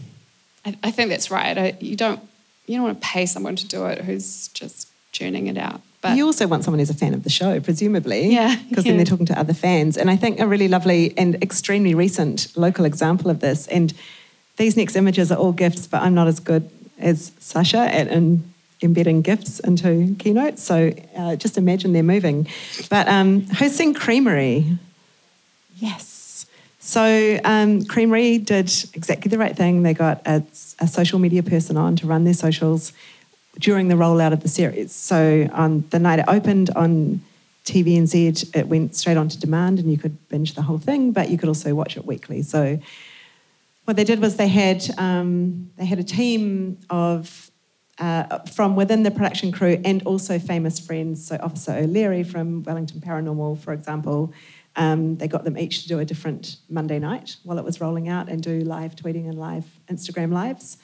[0.64, 1.57] I, I, think that's right.
[1.57, 2.20] I, you don't
[2.66, 5.81] you don't want to pay someone to do it who's just churning it out.
[6.04, 8.26] But you also want someone who's a fan of the show, presumably.
[8.26, 8.56] Yeah.
[8.68, 8.92] Because yeah.
[8.92, 9.96] then they're talking to other fans.
[9.96, 13.94] And I think a really lovely and extremely recent local example of this, and
[14.58, 18.44] these next images are all gifts, but I'm not as good as Sasha at in
[18.82, 20.62] embedding gifts into keynotes.
[20.62, 22.48] So uh, just imagine they're moving.
[22.90, 24.76] But um, hosting Creamerie.
[25.76, 26.44] Yes.
[26.80, 29.84] So um, Creamerie did exactly the right thing.
[29.84, 30.44] They got a,
[30.80, 32.92] a social media person on to run their socials
[33.58, 34.92] during the rollout of the series.
[34.92, 37.22] So on the night it opened on
[37.64, 41.30] TVNZ, it went straight on to demand and you could binge the whole thing, but
[41.30, 42.42] you could also watch it weekly.
[42.42, 42.78] So
[43.84, 47.50] what they did was they had um, they had a team of
[47.98, 51.26] uh, from within the production crew and also famous friends.
[51.26, 54.32] So Officer O'Leary from Wellington Paranormal, for example,
[54.76, 58.08] um, they got them each to do a different Monday night while it was rolling
[58.08, 60.78] out and do live tweeting and live Instagram lives.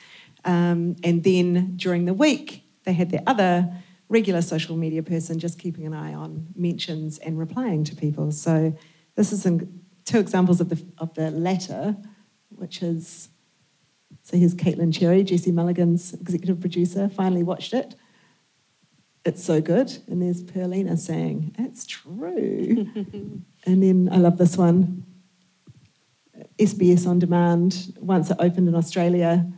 [0.44, 3.72] Um, and then during the week, they had their other
[4.09, 8.33] regular social media person just keeping an eye on mentions and replying to people.
[8.33, 8.76] So
[9.14, 11.96] this is some, two examples of the of the latter,
[12.48, 13.29] which is
[14.22, 17.94] so here's Caitlin Cherry, Jesse Mulligan's executive producer, finally watched it.
[19.24, 19.96] It's so good.
[20.09, 22.87] And there's Perlina saying, It's true.
[23.66, 25.05] and then I love this one.
[26.59, 29.50] SBS On Demand, once it opened in Australia,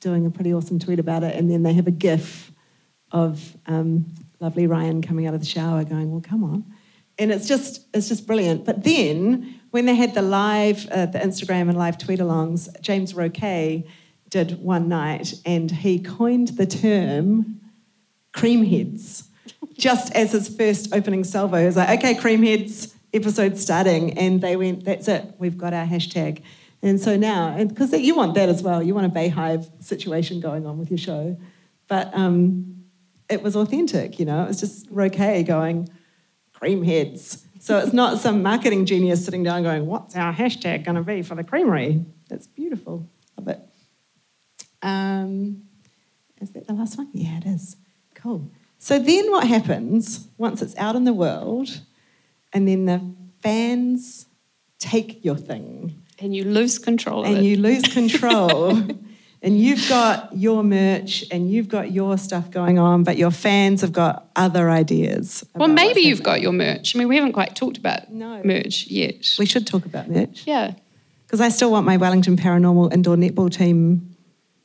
[0.00, 2.52] doing a pretty awesome tweet about it, and then they have a GIF
[3.12, 4.06] of um,
[4.40, 6.64] lovely Ryan coming out of the shower, going, "Well, come on,"
[7.18, 8.64] and it's just it's just brilliant.
[8.64, 13.84] But then when they had the live, uh, the Instagram and live tweet-alongs, James Roque
[14.30, 17.60] did one night, and he coined the term
[18.32, 19.28] cream heads.
[19.76, 24.16] Just as his first opening salvo, he was like, okay, cream heads, episode starting.
[24.18, 26.42] And they went, that's it, we've got our hashtag.
[26.82, 30.66] And so now, because you want that as well, you want a Beyhive situation going
[30.66, 31.36] on with your show.
[31.88, 32.84] But um,
[33.28, 35.88] it was authentic, you know, it was just Roque going,
[36.52, 37.46] cream heads.
[37.58, 41.22] So it's not some marketing genius sitting down going, what's our hashtag going to be
[41.22, 42.04] for the Creamerie?
[42.28, 43.06] That's beautiful.
[43.36, 43.60] Love it.
[44.82, 45.64] Um,
[46.40, 47.10] is that the last one?
[47.12, 47.76] Yeah, it is.
[48.14, 48.50] Cool.
[48.78, 51.82] So then what happens once it's out in the world
[52.52, 54.26] and then the fans
[54.78, 58.70] take your thing And you lose control of and you lose control
[59.42, 63.80] and you've got your merch and you've got your stuff going on but your fans
[63.80, 66.94] have got other ideas well, maybe you've got your merch.
[66.94, 68.42] I mean, we haven't quite talked about No.
[68.44, 69.34] merch yet.
[69.38, 70.74] we should talk about merch yeah.
[71.26, 74.14] because I still want my Wellington Paranormal indoor netball team,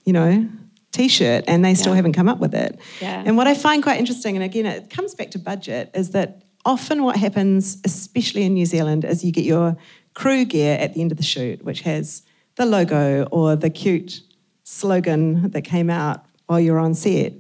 [0.06, 0.50] you know,
[0.92, 1.98] t-shirt, and they still Yeah.
[1.98, 2.80] haven't come up with it.
[3.02, 3.24] Yeah.
[3.26, 6.42] And what I find quite interesting, and again, it comes back to budget, is that
[6.64, 9.76] often what happens, especially in New Zealand, is you get your
[10.16, 12.24] crew gear at the end of the shoot, which has
[12.56, 14.22] the logo or the cute
[14.64, 17.34] slogan that came out while you're on set,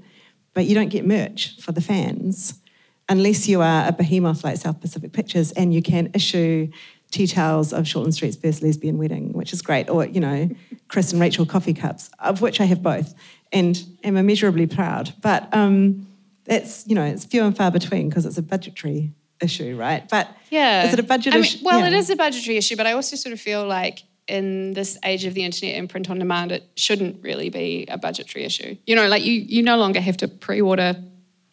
[0.54, 2.60] but you don't get merch for the fans
[3.10, 6.70] unless you are a behemoth like South Pacific Pictures and you can issue
[7.12, 10.50] tea towels of Shortland Street's first lesbian wedding, which is great, or, you know,
[10.88, 13.14] Chris and Rachel coffee cups, of which I have both
[13.52, 15.14] and am immeasurably proud.
[15.22, 16.08] But um,
[16.46, 20.08] it's, you know, it's few and far between because it's a budgetary issue, right?
[20.10, 20.86] But Yeah.
[20.88, 21.60] is it a budget I mean, issue?
[21.63, 21.88] Well, Yeah.
[21.88, 25.26] it is a budgetary issue, but I also sort of feel like in this age
[25.26, 28.76] of the internet and print on demand, it shouldn't really be a budgetary issue.
[28.88, 30.95] You know, like you, you no longer have to pre-order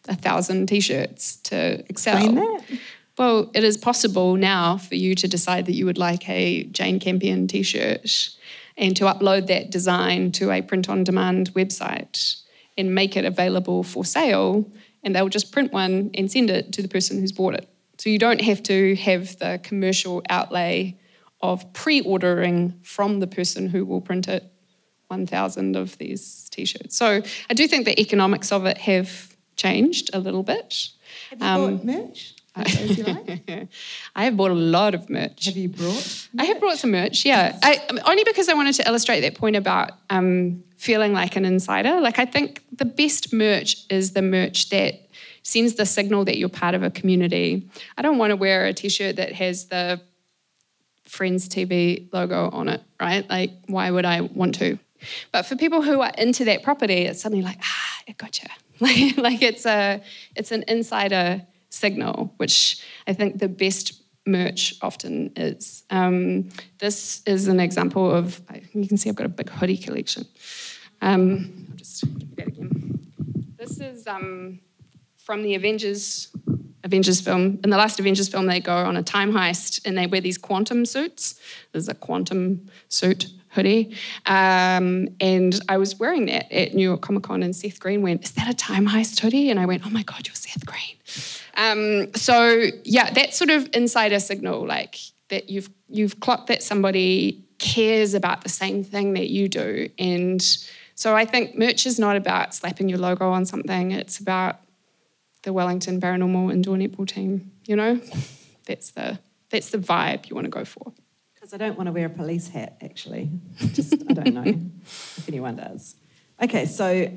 [0.08, 2.16] a thousand t-shirts to excel.
[2.16, 2.62] Explain that.
[3.18, 6.98] Well, it is possible now for you to decide that you would like a Jane
[6.98, 8.30] Campion t-shirt
[8.78, 12.36] and to upload that design to a print-on-demand website
[12.78, 14.66] and make it available for sale,
[15.04, 17.68] and they'll just print one and send it to the person who's bought it.
[18.02, 20.98] So you don't have to have the commercial outlay
[21.40, 24.42] of pre-ordering from the person who will print it
[25.06, 26.96] 1,000 of these t-shirts.
[26.96, 30.88] So I do think the economics of it have changed a little bit.
[31.30, 32.34] Have you Um, bought merch?
[32.56, 33.68] Like?
[34.16, 35.44] I have bought a lot of merch.
[35.44, 36.28] Have you brought?
[36.36, 37.56] I have brought some merch, yeah.
[37.62, 42.00] I, only because I wanted to illustrate that point about um, feeling like an insider.
[42.00, 45.08] Like, I think the best merch is the merch that
[45.42, 47.68] sends the signal that you're part of a community.
[47.96, 50.00] I don't want to wear a t shirt that has the
[51.04, 53.28] Friends TV logo on it, right?
[53.28, 54.78] Like, why would I want to?
[55.30, 58.48] But for people who are into that property, it's suddenly like, ah, it gotcha.
[58.80, 60.02] Like, like it's a,
[60.34, 65.84] it's an insider signal, which I think the best merch often is.
[65.90, 68.40] Um, this is an example of,
[68.72, 70.26] you can see I've got a big hoodie collection.
[71.00, 73.06] Um, I'll just do that again.
[73.56, 74.58] This is um,
[75.24, 76.28] from the Avengers
[76.84, 77.60] Avengers film.
[77.62, 80.36] In the last Avengers film, they go on a time heist and they wear these
[80.36, 81.38] quantum suits.
[81.70, 83.94] There's a quantum suit hoodie.
[84.26, 88.24] Um, and I was wearing that at New York Comic Con, and Seth Green went,
[88.24, 89.50] Is that a time heist hoodie?
[89.50, 90.96] And I went, Oh my God, you're Seth Green.
[91.56, 97.44] Um, so, yeah, that sort of insider signal, like that you've, you've clocked that somebody
[97.58, 99.88] cares about the same thing that you do.
[99.98, 100.42] And
[100.94, 104.60] so I think merch is not about slapping your logo on something, it's about
[105.42, 107.52] the Wellington Paranormal Indoor Netball team.
[107.66, 108.00] You know,
[108.66, 109.18] that's the
[109.50, 110.92] that's the vibe you want to go for.
[111.34, 113.30] Because I don't want to wear a police hat, actually.
[113.72, 114.44] Just, I don't know
[114.82, 115.96] if anyone does.
[116.40, 117.10] Okay, so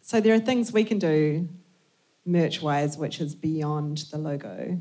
[0.00, 1.48] so there are things we can do
[2.26, 4.78] merch wise which is beyond the logo,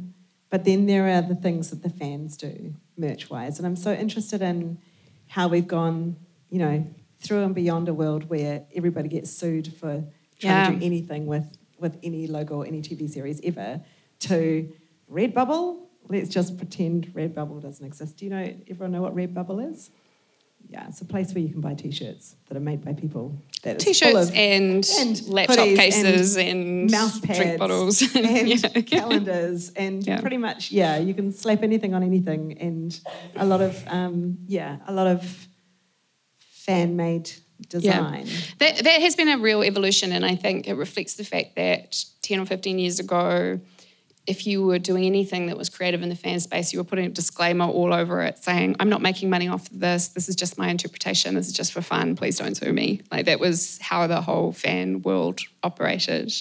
[0.50, 3.58] but then there are the things that the fans do merch wise.
[3.58, 4.80] And I'm so interested in
[5.28, 6.18] how we've gone,
[6.50, 6.86] you know,
[7.22, 10.04] through and beyond a world where everybody gets sued for
[10.40, 13.82] trying to do anything with, with any logo or any TV series ever
[14.22, 14.72] to
[15.12, 15.82] Redbubble.
[16.08, 18.18] Let's just pretend Redbubble doesn't exist.
[18.18, 19.92] Do you know, everyone know what Redbubble is?
[20.68, 23.42] Yeah, it's a place where you can buy t-shirts that are made by people.
[23.64, 30.22] That T-shirts and, and laptop cases and, mouse pads drink bottles and calendars and Yeah.
[30.22, 32.98] pretty much yeah you can slap anything on anything and
[33.36, 35.48] a lot of um, yeah a lot of
[36.40, 37.32] fan made
[37.68, 38.26] design
[38.60, 42.04] That, that has been a real evolution, and I think it reflects the fact that
[42.22, 43.60] 10 or 15 years ago,
[44.28, 47.06] if you were doing anything that was creative in the fan space, you were putting
[47.06, 50.10] a disclaimer all over it saying, I'm not making money off of this.
[50.10, 51.34] This is just my interpretation.
[51.34, 52.16] This is just for fun.
[52.16, 53.02] Please don't sue me.
[53.12, 56.32] Like that was how the whole fan world operated.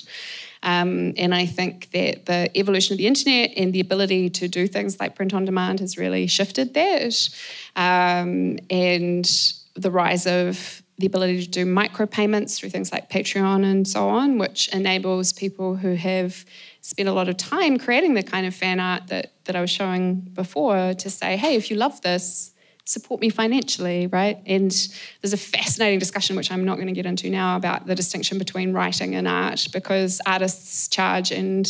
[0.62, 4.66] Um, and I think that the evolution of the internet and the ability to do
[4.66, 7.29] things like print on demand has really shifted that.
[7.75, 9.31] Um, and
[9.75, 14.36] the rise of the ability to do micropayments through things like Patreon and so on,
[14.36, 16.44] which enables people who have
[16.80, 19.70] spent a lot of time creating the kind of fan art that, that I was
[19.70, 22.53] showing before to say, hey, if you love this,
[22.84, 24.38] support me financially, right?
[24.46, 24.70] And
[25.20, 28.38] there's a fascinating discussion, which I'm not going to get into now, about the distinction
[28.38, 31.68] between writing and art, because artists charge and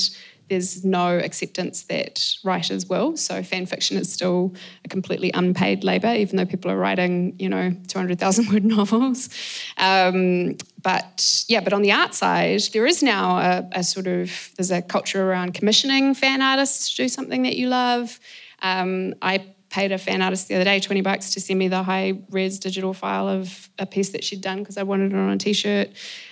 [0.49, 3.17] there's no acceptance that writers will.
[3.17, 7.49] So fan fiction is still a completely unpaid labour, even though people are writing, you
[7.49, 9.29] know, 200,000 word novels.
[9.77, 14.51] Um, but yeah, but on the art side, there is now a, a, sort of
[14.57, 18.19] there's a culture around commissioning fan artists to do something that you love.
[18.63, 21.83] Um, I paid a fan artist the other day 20 bucks to send me the
[21.83, 25.31] high res digital file of a piece that she'd done because I wanted it on
[25.31, 25.91] a t-shirt.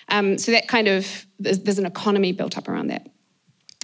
[0.08, 3.08] Um, so that kind of there's, there's an economy built up around that.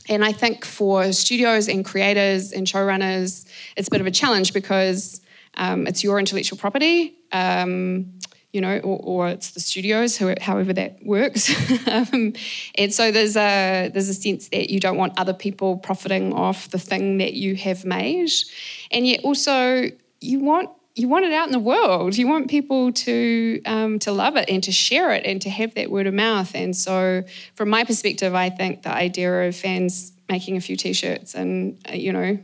[0.08, 3.46] And I think for studios and creators and showrunners,
[3.76, 5.20] it's a bit of a challenge because
[5.54, 8.12] um, it's your intellectual property, um,
[8.52, 11.50] you know, or, or, it's the studios, however that works.
[11.88, 12.34] um,
[12.76, 16.68] and so there's a there's a sense that you don't want other people profiting off
[16.70, 18.30] the thing that you have made,
[18.90, 19.84] and yet also
[20.20, 22.16] you want you want it out in the world.
[22.16, 25.74] You want people to um, to love it and to share it and to have
[25.74, 26.54] that word of mouth.
[26.54, 27.24] And so,
[27.54, 31.94] from my perspective, I think the idea of fans making a few t-shirts and uh,
[31.94, 32.38] you know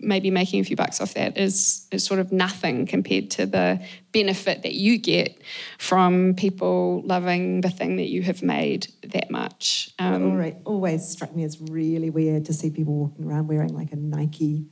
[0.00, 3.80] maybe making a few bucks off that is is sort of nothing compared to the
[4.12, 5.40] benefit that you get
[5.78, 9.90] from people loving the thing that you have made that much.
[9.98, 13.92] Um, it always struck me as really weird to see people walking around wearing like
[13.92, 14.66] a Nike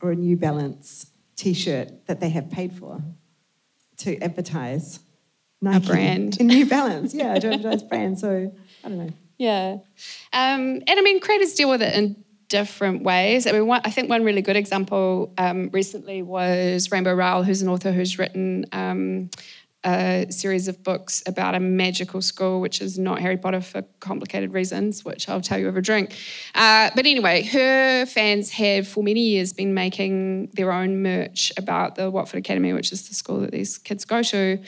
[0.00, 1.07] or a New Balance
[1.38, 3.00] T-shirt that they have paid for
[3.98, 5.00] to advertise
[5.62, 7.14] Nike a brand in New Balance.
[7.14, 8.18] Yeah, to advertise brand.
[8.18, 8.52] So
[8.84, 9.12] I don't know.
[9.38, 9.76] Yeah,
[10.32, 13.46] um, and I mean, creators deal with it in different ways.
[13.46, 17.62] I mean, one, I think one really good example um, recently was Rainbow Rowell, who's
[17.62, 19.30] an author who's written um,
[19.84, 24.52] a series of books about a magical school, which is not Harry Potter for complicated
[24.52, 26.14] reasons, which I'll tell you over a drink.
[26.54, 31.94] Uh, but anyway, her fans have for many years been making their own merch about
[31.94, 34.58] the Watford Academy, which is the school that these kids go to.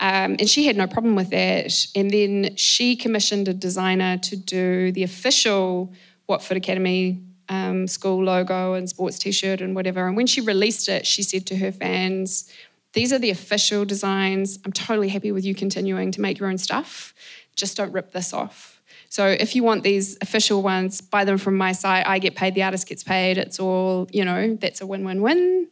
[0.00, 1.72] Um, and she had no problem with that.
[1.94, 5.92] And then she commissioned a designer to do the official
[6.26, 10.06] Watford Academy um, school logo and sports t shirt and whatever.
[10.06, 12.50] And when she released it, she said to her fans,
[12.96, 14.58] these are the official designs.
[14.64, 17.14] I'm totally happy with you continuing to make your own stuff.
[17.54, 18.80] Just don't rip this off.
[19.10, 22.06] So if you want these official ones, buy them from my site.
[22.06, 23.36] I get paid, the artist gets paid.
[23.36, 25.68] It's all, you know, that's a win win win.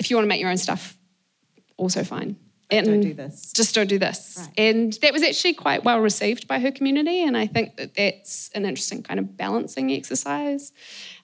[0.00, 0.98] If you want to make your own stuff,
[1.76, 2.34] also fine.
[2.68, 3.52] And don't do this.
[3.52, 4.36] Just don't do this.
[4.36, 4.50] Right.
[4.58, 7.22] And that was actually quite well received by her community.
[7.22, 10.72] And I think that that's an interesting kind of balancing exercise.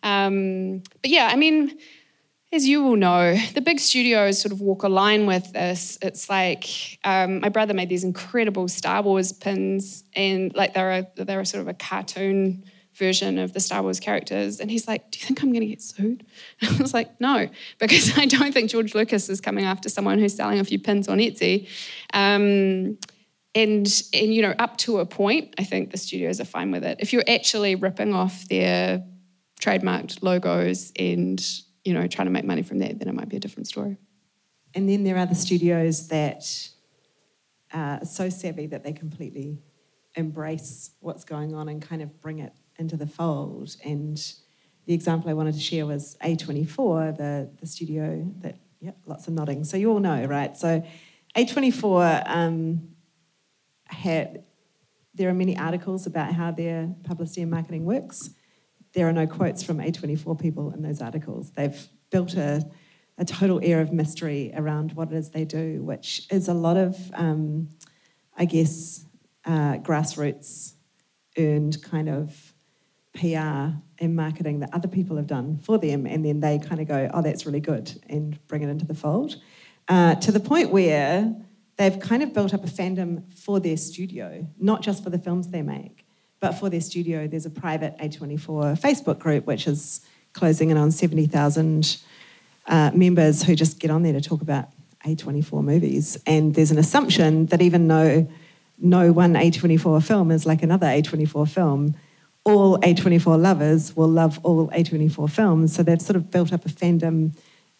[0.05, 1.77] Um, but yeah, I mean,
[2.53, 5.97] as you will know, the big studios sort of walk a line with this.
[6.03, 11.25] It's like um, my brother made these incredible Star Wars pins, and like they're a,
[11.25, 14.61] they're a sort of a cartoon version of the Star Wars characters.
[14.61, 16.27] And he's like, "Do you think I'm going to get sued?"
[16.61, 17.49] And I was like, "No,
[17.79, 21.09] because I don't think George Lucas is coming after someone who's selling a few pins
[21.09, 21.69] on Etsy."
[22.13, 22.99] Um,
[23.55, 26.85] and and you know, up to a point, I think the studios are fine with
[26.85, 26.99] it.
[27.01, 29.05] If you're actually ripping off their
[29.59, 31.43] trademarked logos and
[31.85, 33.97] you know, trying to make money from that, then it might be a different story.
[34.75, 36.45] And then there are the studios that
[37.73, 39.59] are so savvy that they completely
[40.15, 43.77] embrace what's going on and kind of bring it into the fold.
[43.85, 44.19] And
[44.87, 49.35] the example I wanted to share was A24, the, the studio that, yep, lots of
[49.35, 49.65] nodding.
[49.65, 50.57] So you all know, right?
[50.57, 50.85] So
[51.37, 52.89] A24 um,
[53.87, 54.45] had,
[55.15, 58.31] there are many articles about how their publicity and marketing works
[58.95, 61.51] there are no quotes from A24 people in those articles.
[61.53, 62.69] They've built a,
[63.19, 66.77] a total air of mystery around what it is they do, which is a lot
[66.77, 67.69] of, um,
[68.37, 69.07] I guess,
[69.45, 70.75] uh, grassroots
[71.39, 72.55] earned kind of
[73.15, 76.89] PR and marketing that other people have done for them, and then they kind of
[76.89, 79.37] go, oh, that's really good, and bring it into the fold.
[79.89, 81.35] Uh, to the point where
[81.77, 85.49] they've kind of built up a fandom for their studio, not just for the films
[85.49, 86.02] they make.
[86.43, 90.01] But for their studio, there's a private A24 Facebook group, which is
[90.33, 91.99] closing in on 70,000
[92.67, 94.67] uh, members who just get on there to talk about
[95.07, 96.19] A24 movies.
[96.27, 98.27] And there's an assumption that even though
[98.77, 101.95] no one A24 film is like another A24 film,
[102.43, 105.77] all A24 lovers will love all A24 films.
[105.77, 107.37] So they've sort of built up a fandom,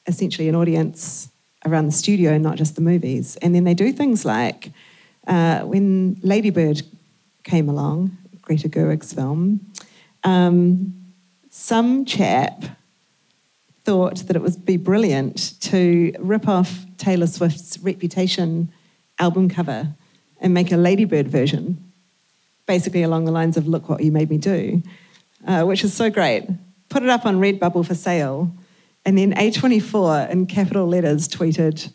[0.07, 1.31] essentially an audience
[1.67, 3.35] around the studio, not just the movies.
[3.43, 4.71] And then they do things like
[5.27, 6.83] uh, when Lady Bird
[7.43, 8.19] came along,
[8.53, 9.67] Greta Gerwig's film,
[10.25, 10.93] um,
[11.49, 12.63] some chap
[13.85, 18.71] thought that it would be brilliant to rip off Taylor Swift's Reputation
[19.19, 19.89] album cover
[20.39, 21.83] and make a ladybird version,
[22.67, 24.83] basically along the lines of "Look what you made me do,"
[25.47, 26.47] uh, which is so great.
[26.91, 28.55] Put it up on Redbubble for sale,
[29.07, 31.91] and then A24 in capital letters tweeted,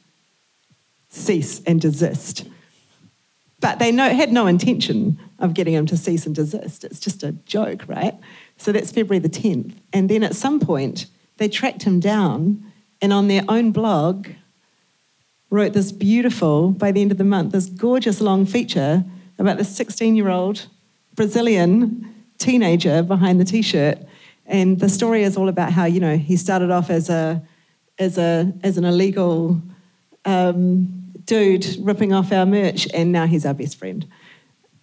[1.09, 2.45] "Cease and desist."
[3.59, 6.83] But they no, had no intention of getting him to cease and desist.
[6.83, 8.13] It's just a joke, right?
[8.57, 9.73] So that's February the 10th.
[9.93, 12.63] And then at some point, they tracked him down
[13.01, 14.27] and on their own blog
[15.49, 19.05] wrote this beautiful, by the end of the month, this gorgeous long feature
[19.39, 20.67] about this 16 year old
[21.15, 23.99] Brazilian teenager behind the t shirt.
[24.45, 27.41] And the story is all about how, you know, he started off as, a,
[27.99, 29.61] as, a, as an illegal
[30.25, 30.96] um,
[31.27, 34.07] dude ripping off our merch, and now he's our best friend.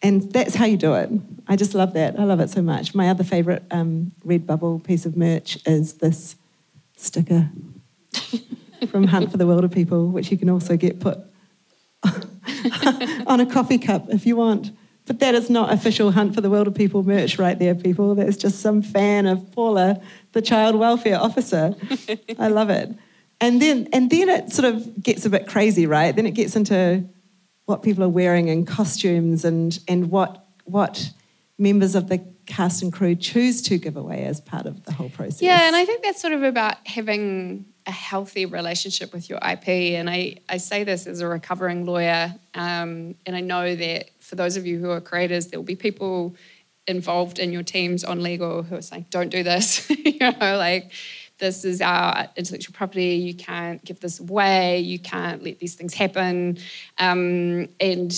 [0.02, 1.10] And that's how you do it.
[1.48, 2.20] I just love that.
[2.20, 2.94] I love it so much.
[2.94, 6.36] My other favourite um, Redbubble piece of merch is this
[6.96, 7.50] sticker
[8.90, 11.18] from Hunt for the Wilderpeople, which you can also get put
[13.26, 14.72] on a coffee cup if you want.
[15.06, 18.14] But that is not official Hunt for the Wilderpeople merch right there, people.
[18.14, 20.00] That's just some fan of Paula,
[20.32, 21.74] the child welfare officer.
[22.38, 22.90] I love it.
[23.40, 26.14] And then, and then it sort of gets a bit crazy, right?
[26.14, 27.04] Then it gets into
[27.66, 31.10] what people are wearing and costumes and, and what, what
[31.58, 35.08] members of the cast and crew choose to give away as part of the whole
[35.08, 35.42] process.
[35.42, 39.68] Yeah, and I think that's sort of about having a healthy relationship with your IP.
[39.68, 44.36] And I, I say this as a recovering lawyer, um, and I know that for
[44.36, 46.34] those of you who are creators, there will be people
[46.86, 50.92] involved in your teams on legal who are saying, don't do this, you know, like,
[51.38, 55.94] this is our intellectual property, you can't give this away, you can't let these things
[55.94, 56.58] happen.
[56.98, 58.10] Um, and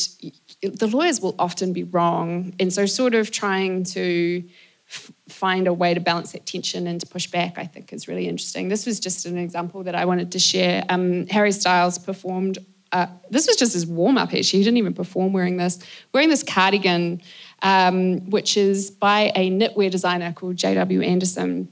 [0.62, 2.54] the lawyers will often be wrong.
[2.60, 4.44] And so, sort of trying to
[4.88, 8.06] f- find a way to balance that tension and to push back, I think, is
[8.06, 8.68] really interesting.
[8.68, 10.84] This was just an example that I wanted to share.
[10.88, 12.58] Um, Harry Styles performed.
[12.92, 14.58] Uh, this was just his warm up, actually.
[14.58, 15.78] He didn't even perform wearing this.
[16.12, 17.20] Wearing this cardigan,
[17.62, 21.00] um, which is by a knitwear designer called J.W.
[21.00, 21.68] Anderson.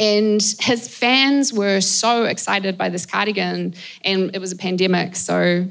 [0.00, 5.66] And his fans were so excited by this cardigan, and it was a pandemic, so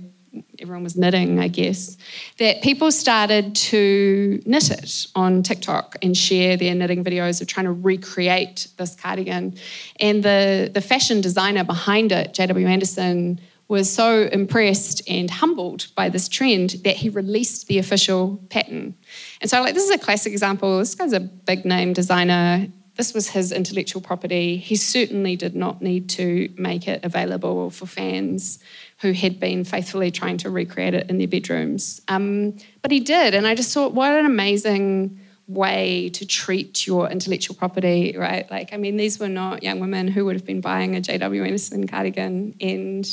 [0.59, 1.97] everyone was knitting, I guess,
[2.37, 7.65] that people started to knit it on TikTok and share their knitting videos of trying
[7.65, 9.55] to recreate this cardigan.
[9.99, 16.09] And the, the fashion designer behind it, JW Anderson, was so impressed and humbled by
[16.09, 18.95] this trend that he released the official pattern.
[19.41, 20.79] And so, like, this is a classic example.
[20.79, 22.67] This guy's a big name designer.
[22.99, 24.57] This was his intellectual property.
[24.57, 28.59] He certainly did not need to make it available for fans
[28.97, 32.01] who had been faithfully trying to recreate it in their bedrooms.
[32.09, 37.09] Um, but he did, and I just thought, what an amazing way to treat your
[37.09, 38.51] intellectual property, right?
[38.51, 41.45] Like, I mean, these were not young women who would have been buying a J.W.
[41.45, 43.09] Anderson cardigan, and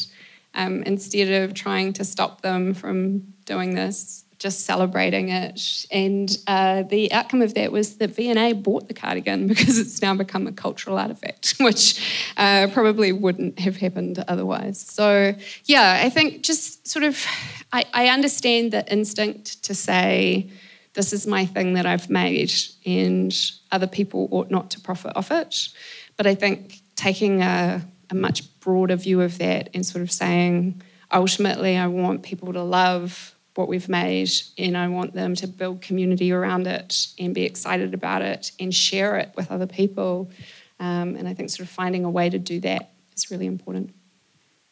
[0.55, 5.87] um, instead of trying to stop them from doing this, just celebrating it.
[5.91, 10.14] And uh, the outcome of that was that V&A bought the cardigan because it's now
[10.14, 14.80] become a cultural artifact, which uh, probably wouldn't have happened otherwise.
[14.80, 15.34] So,
[15.64, 17.24] yeah, I think just sort of,
[17.72, 20.51] I, I understand the instinct to say,
[20.95, 22.53] this is my thing that I've made,
[22.87, 23.34] and
[23.70, 25.68] other people ought not to profit off it.
[26.16, 30.80] But I think taking a, a much broader view of that and sort of saying,
[31.12, 35.81] ultimately, I want people to love what we've made and I want them to build
[35.81, 40.31] community around it and be excited about it and share it with other people.
[40.79, 43.95] Um, and I think sort of finding a way to do that is really important.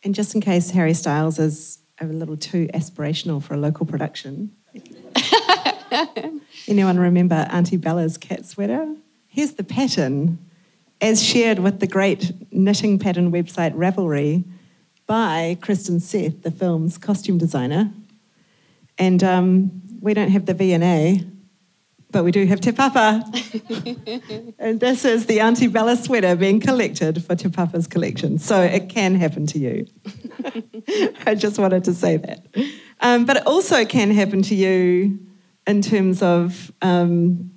[0.03, 4.53] And just in case Harry Styles is a little too aspirational for a local production,
[6.69, 8.95] anyone remember Auntie Bella's cat sweater?
[9.29, 10.39] Here's the pattern,
[11.01, 14.45] as shared with the great knitting pattern website Ravelry
[15.07, 17.91] by Kristen Seth, the film's costume designer.
[18.99, 21.25] And um, we don't have the V&A,
[22.11, 23.25] but we do have Te Papa.
[24.59, 28.39] and this is the Auntie Bella sweater being collected for Te Papa's collection.
[28.39, 29.87] So it can happen to you.
[31.27, 32.47] I just wanted to say that.
[33.01, 35.19] Um, but it also can happen to you
[35.67, 37.51] in terms of, um,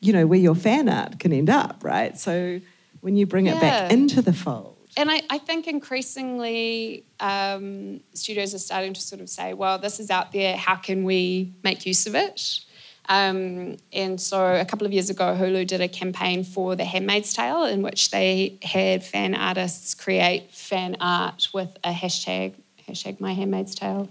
[0.00, 2.16] you know, where your fan art can end up, right?
[2.18, 2.60] So
[3.00, 3.56] when you bring yeah.
[3.56, 9.00] it back into the fold and I, I, think increasingly um, studios are starting to
[9.00, 12.60] sort of say, well, this is out there, how can we make use of it?
[13.08, 17.32] Um, and so a couple of years ago, Hulu did a campaign for The Handmaid's
[17.32, 22.54] Tale in which they had fan artists create fan art with a hashtag,
[22.88, 24.08] hashtag My Handmaid's Tale.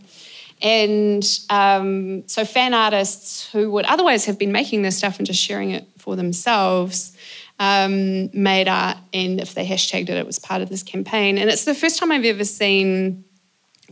[0.61, 5.39] And um, so fan artists who would otherwise have been making this stuff and just
[5.39, 7.15] sharing it for themselves
[7.59, 11.37] um, made art, and if they hashtagged it, it was part of this campaign.
[11.37, 13.25] And it's the first time I've ever seen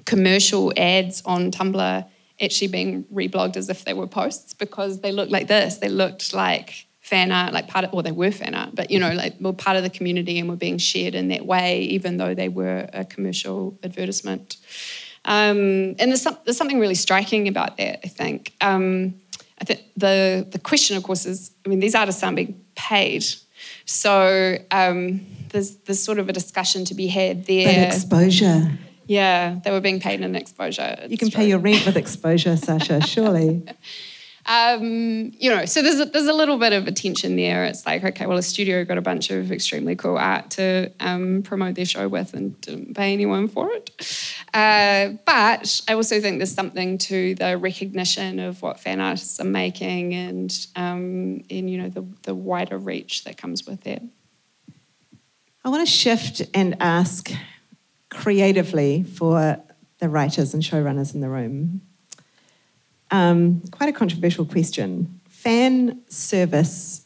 [0.06, 2.10] commercial ads on Tumblr
[2.40, 5.78] actually being reblogged as if they were posts because they looked like this.
[5.78, 9.00] They looked like fan art, like part of, well, they were fan art, but you
[9.00, 12.18] know, like were part of the community and were being shared in that way, even
[12.18, 14.58] though they were a commercial advertisement.
[15.26, 18.54] Um, and there's, some, there's, something really striking about that, I think.
[18.62, 19.16] Um,
[19.60, 23.26] I think the, the question, of course, is I mean, these artists aren't being paid.
[23.88, 27.88] So um, there's, there's sort of a discussion to be had there.
[27.88, 28.78] But exposure.
[29.08, 31.06] Yeah, they were being paid in exposure.
[31.08, 31.38] You can true.
[31.38, 33.64] pay your rent with exposure, Sasha, surely.
[34.48, 37.66] Um, you know, so there's a, there's a little bit of a tension there.
[37.66, 41.44] It's like, okay, well, a studio got a bunch of extremely cool art to um,
[41.44, 43.92] promote their show with and didn't pay anyone for it.
[44.54, 49.46] Uh, but I also think there's something to the recognition of what fan artists are
[49.46, 54.02] making and, um, and you know, the, the wider reach that comes with that.
[55.66, 57.30] I want to shift and ask
[58.10, 59.62] creatively for
[60.00, 61.82] the writers and showrunners in the room.
[63.12, 65.20] Um, quite a controversial question.
[65.30, 67.06] Fan service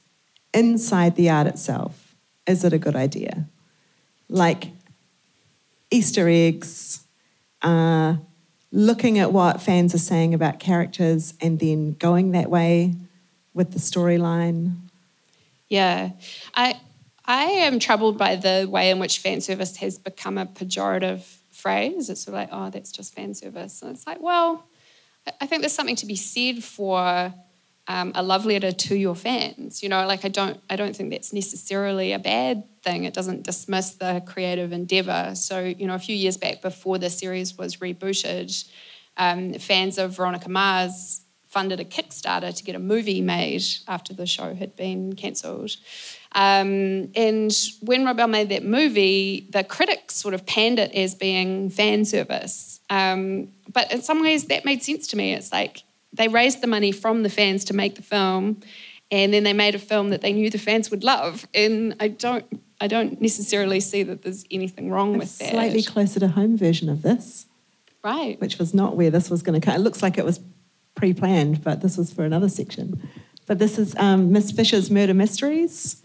[0.54, 2.16] inside the art itself,
[2.48, 3.48] is it a good idea?
[4.30, 4.70] Like
[5.92, 7.04] Easter eggs,
[7.62, 8.16] uh,
[8.72, 12.96] looking at what fans are saying about characters and then going that way
[13.54, 14.76] with the storyline?
[15.68, 16.12] Yeah.
[16.56, 16.80] I,
[17.26, 21.22] I am troubled by the way in which fan service has become a pejorative
[21.52, 22.10] phrase.
[22.10, 23.82] It's sort of like, oh, that's just fan service.
[23.82, 24.66] And it's like, well,
[25.40, 27.34] I think there's something to be said for
[27.88, 29.84] um, a love letter to your fans.
[29.84, 33.04] You know, like I don't, I don't think that's necessarily a bad thing.
[33.04, 35.34] It doesn't dismiss the creative endeavor.
[35.36, 38.70] So, you know, a few years back before the series was rebooted,
[39.18, 44.26] um, fans of Veronica Mars funded a Kickstarter to get a movie made after the
[44.26, 45.76] show had been cancelled.
[46.32, 47.52] Um, and
[47.82, 52.06] when Rob Bell made that movie, the critics sort of panned it as being fan
[52.06, 52.80] service.
[52.90, 55.34] Um, but in some ways, that made sense to me.
[55.34, 58.62] It's like they raised the money from the fans to make the film,
[59.10, 61.48] and then they made a film that they knew the fans would love.
[61.54, 62.46] And I don't,
[62.80, 65.52] I don't necessarily see that there's anything wrong with that.
[65.52, 67.46] Slightly closer to home version of this,
[68.04, 68.40] right?
[68.40, 69.76] Which was not where this was going to come.
[69.76, 70.40] It looks like it was
[70.96, 73.02] pre-planned, but this was for another section.
[73.48, 76.02] But this is um, Miss Fisher's Murder Mysteries.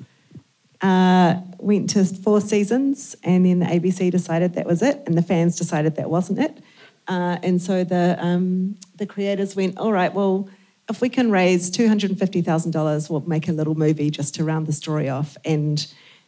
[0.83, 5.23] Uh, went to four seasons, and then the ABC decided that was it, and the
[5.23, 6.59] fans decided that wasn't it.
[7.09, 10.49] Uh, and so the um, the creators went, all right, well,
[10.89, 14.11] if we can raise two hundred and fifty thousand dollars, we'll make a little movie
[14.11, 15.37] just to round the story off.
[15.45, 15.87] And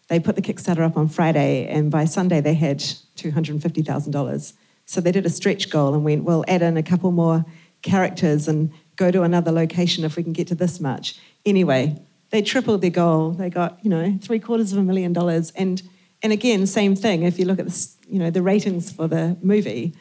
[0.08, 2.82] they put the Kickstarter up on Friday, and by Sunday they had
[3.16, 4.54] two hundred and fifty thousand dollars.
[4.86, 7.44] So they did a stretch goal and went, well, add in a couple more
[7.82, 11.18] characters and go to another location if we can get to this much.
[11.44, 12.00] Anyway,
[12.30, 13.32] they tripled their goal.
[13.32, 15.50] They got, you know, three quarters of a million dollars.
[15.56, 15.82] And
[16.22, 17.22] and again, same thing.
[17.22, 19.94] If you look at this, you know, the ratings for the movie,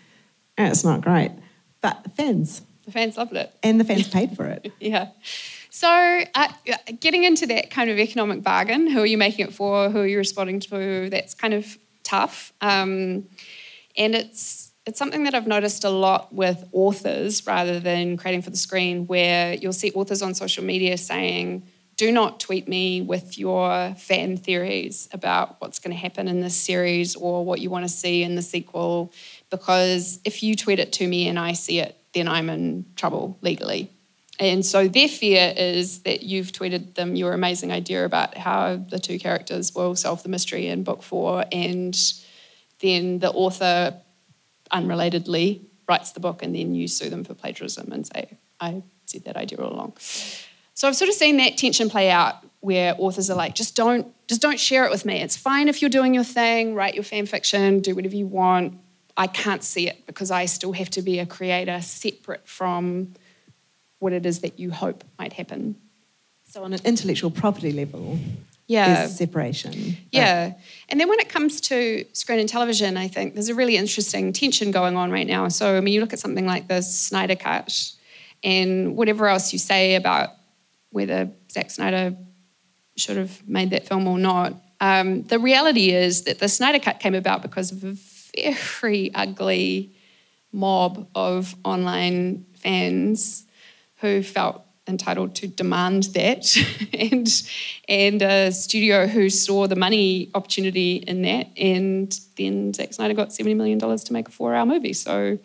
[0.57, 1.31] it's not great.
[1.81, 2.61] But the fans.
[2.85, 3.53] The fans loved it.
[3.63, 4.71] And the fans paid for it.
[4.79, 5.09] yeah.
[5.69, 6.47] So, uh,
[6.99, 9.89] getting into that kind of economic bargain, who are you making it for?
[9.89, 11.09] Who are you responding to?
[11.09, 12.53] That's kind of tough.
[12.61, 13.27] Um,
[13.95, 18.49] and it's it's something that I've noticed a lot with authors rather than creating for
[18.49, 21.63] the screen, where you'll see authors on social media saying,
[21.97, 26.55] do not tweet me with your fan theories about what's going to happen in this
[26.55, 29.11] series or what you want to see in the sequel,
[29.49, 33.37] because if you tweet it to me and I see it, then I'm in trouble
[33.41, 33.91] legally.
[34.39, 38.99] And so their fear is that you've tweeted them your amazing idea about how the
[38.99, 41.97] two characters will solve the mystery in book four, and
[42.79, 43.99] then the author,
[44.71, 49.23] unrelatedly, writes the book, and then you sue them for plagiarism and say, I said
[49.25, 49.93] that idea all along.
[50.75, 54.13] So I've sort of seen that tension play out where authors are like, just don't,
[54.27, 55.21] just don't share it with me.
[55.21, 58.79] It's fine if you're doing your thing, write your fan fiction, do whatever you want.
[59.17, 63.13] I can't see it because I still have to be a creator separate from
[63.99, 65.75] what it is that you hope might happen.
[66.45, 68.19] So on an intellectual property level,
[68.67, 69.97] yeah, separation.
[70.11, 70.53] Yeah,
[70.89, 74.33] and then when it comes to screen and television, I think there's a really interesting
[74.33, 75.47] tension going on right now.
[75.47, 77.91] So I mean, you look at something like the Snyder Cut,
[78.43, 80.29] and whatever else you say about
[80.91, 82.15] whether Zack Snyder
[82.95, 84.53] should have made that film or not.
[84.79, 87.95] Um, the reality is that the Snyder Cut came about because of a
[88.81, 89.91] very ugly
[90.51, 93.45] mob of online fans
[93.97, 96.55] who felt entitled to demand that,
[96.93, 97.27] and
[97.87, 103.33] and a studio who saw the money opportunity in that, and then Zack Snyder got
[103.33, 104.93] seventy million dollars to make a four-hour movie.
[104.93, 105.37] So,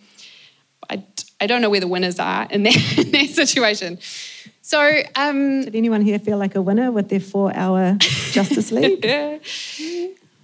[0.88, 1.04] I,
[1.40, 3.98] I don't know where the winners are in that, in that situation.
[4.64, 9.04] So, um, did anyone here feel like a winner with their four-hour Justice League?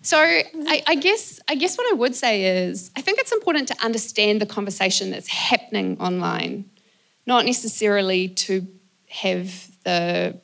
[0.09, 3.69] So, I, I, guess I guess what I would say is I think it's important
[3.69, 6.65] to understand the conversation that's happening online.
[7.27, 8.67] not necessarily to
[9.11, 10.41] have the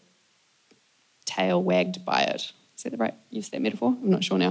[1.24, 2.52] tail wagged by it.
[2.76, 3.96] Is that the right use that metaphor?
[4.02, 4.48] I'm not sure now.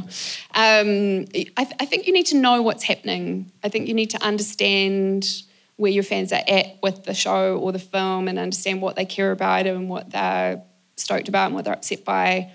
[0.56, 3.52] Um, I, th- I think you need to know what's happening.
[3.64, 5.44] I think you need to understand
[5.76, 9.06] where your fans are at with the show or the film and understand what they
[9.06, 10.64] care about and what they're
[10.98, 12.52] stoked about and what they're upset by.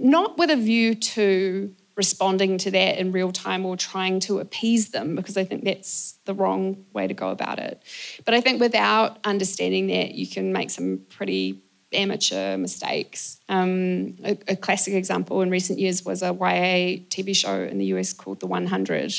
[0.00, 4.88] Not with a view to responding to that in real time or trying to appease
[4.88, 7.82] them because I think that's the wrong way to go about it.
[8.24, 13.40] But I think without understanding that, you can make some pretty amateur mistakes.
[13.50, 17.86] Um, a, a, classic example in recent years was a YA TV show in the
[17.96, 19.12] US called The 100.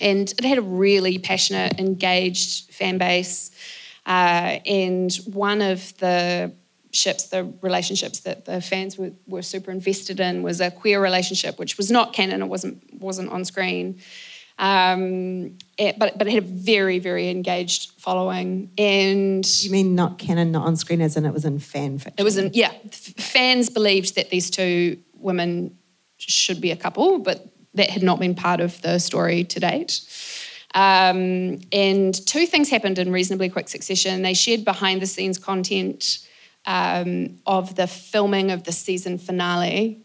[0.00, 3.50] And it had a really passionate, engaged fan base.
[4.06, 6.52] Uh, and one of the
[6.94, 11.58] ships, the relationships that the fans were, were super invested in was a queer relationship,
[11.58, 14.00] which was not canon, it wasn't, wasn't on screen.
[14.56, 20.18] Um, it, but but it had a very very engaged following, and you mean not
[20.18, 22.14] canon, not on screen, as in it was in fan fiction.
[22.18, 22.70] It was in yeah.
[22.92, 25.76] Fans believed that these two women
[26.18, 30.02] should be a couple, but that had not been part of the story to date.
[30.74, 34.22] Um, and two things happened in reasonably quick succession.
[34.22, 36.23] They shared behind the scenes content
[36.66, 40.04] um, of the filming of the season finale,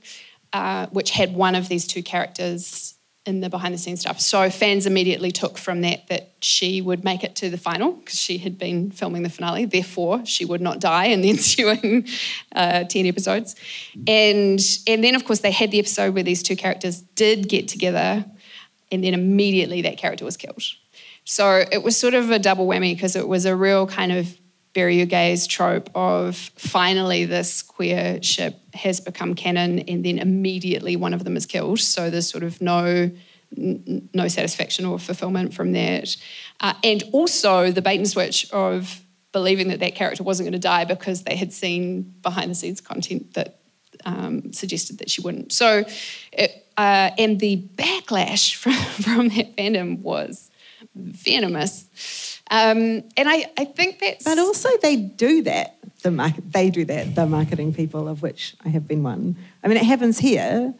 [0.54, 2.96] uh, which had one of these two characters
[3.26, 4.20] in the behind the scenes stuff.
[4.20, 8.20] So fans immediately took from that that she would make it to the final because
[8.20, 9.66] she had been filming the finale.
[9.66, 12.08] Therefore, she would not die in the ensuing
[12.56, 13.56] uh, 10 episodes.
[14.08, 17.68] And, and then, of course, they had the episode where these two characters did get
[17.68, 18.26] together,
[18.92, 20.64] and then immediately that character was killed.
[21.26, 24.36] So it was sort of a double whammy because it was a real kind of
[24.74, 30.96] bury your gays trope of finally this queer ship has become canon and then immediately
[30.96, 31.80] one of them is killed.
[31.80, 33.12] So there's sort of no
[33.52, 36.16] no satisfaction or fulfillment from that.
[36.60, 39.02] Uh, and also the bait and switch of
[39.32, 42.82] believing that that character wasn't going to die because they had seen behind the scenes
[42.82, 43.60] content that
[44.06, 45.52] um, suggested that she wouldn't.
[45.52, 45.84] So,
[46.32, 50.50] it, uh, and the backlash from, from that fandom was
[50.96, 52.29] venomous.
[52.50, 54.24] Um, and I, I think that's.
[54.24, 55.78] But also, they do that.
[56.02, 57.16] The market, they do that.
[57.16, 59.36] The marketing people, of which I have been one.
[59.64, 60.74] I mean, it happens here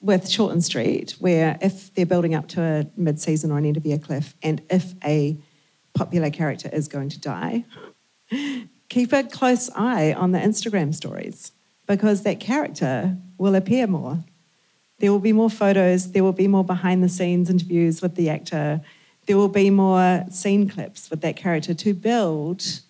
[0.00, 3.84] with Shortland Street, where if they're building up to a mid-season or an end of
[3.84, 5.36] year cliff, and if a
[5.94, 7.64] popular character is going to die,
[8.88, 11.50] keep a close eye on the Instagram stories
[11.86, 14.22] because that character will appear more.
[15.00, 16.12] There will be more photos.
[16.12, 18.82] There will be more behind-the-scenes interviews with the actor
[19.28, 22.80] there will be more scene clips with that character to build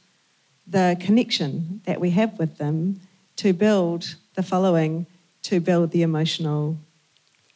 [0.69, 3.01] the connection that we have with them,
[3.35, 5.05] to build the following,
[5.43, 6.79] to build the emotional,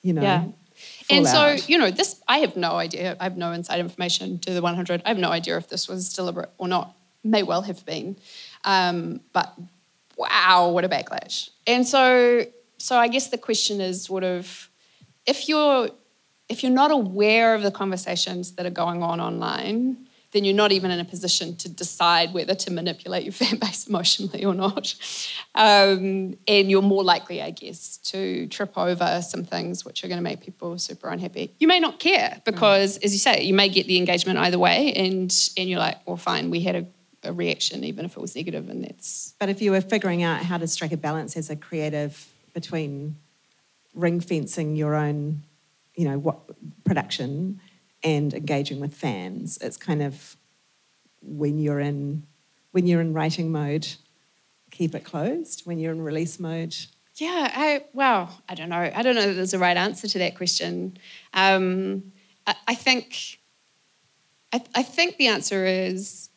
[0.02, 0.22] you know.
[0.22, 0.44] Yeah.
[1.08, 3.16] And so, you know, this, I have no idea.
[3.20, 5.02] I have no inside information to the 100.
[5.04, 6.96] I have no idea if this was deliberate or not.
[7.22, 8.16] May well have been.
[8.64, 9.54] Um, but
[10.16, 11.50] wow, what a backlash.
[11.68, 12.46] And so,
[12.78, 14.68] so I guess the question is sort of
[15.24, 15.90] if you're
[16.48, 19.96] if you're not aware of the conversations that are going on online,
[20.32, 23.86] then you're not even in a position to decide whether to manipulate your fan base
[23.86, 24.94] emotionally or not.
[25.54, 30.18] Um, and you're more likely, I guess, to trip over some things which are going
[30.18, 31.54] to make people super unhappy.
[31.58, 33.04] You may not care because, mm.
[33.04, 36.16] as you say, you may get the engagement either way, and and you're like, well,
[36.16, 36.86] fine, we had a,
[37.24, 39.34] a reaction, even if it was negative, and that's.
[39.38, 43.16] But if you were figuring out how to strike a balance as a creative between
[43.94, 45.42] ring fencing your own
[45.94, 46.40] you know, what
[46.84, 47.60] production
[48.02, 49.58] and engaging with fans.
[49.60, 50.36] It's kind of
[51.20, 52.26] when you're in
[52.72, 53.86] when you're in writing mode,
[54.70, 55.62] keep it closed.
[55.66, 56.74] When you're in release mode,
[57.16, 57.50] yeah.
[57.54, 58.90] I well, I don't know.
[58.94, 60.96] I don't know that there's a right answer to that question.
[61.34, 62.12] Um,
[62.46, 63.38] I, I think
[64.52, 66.30] I, I think the answer is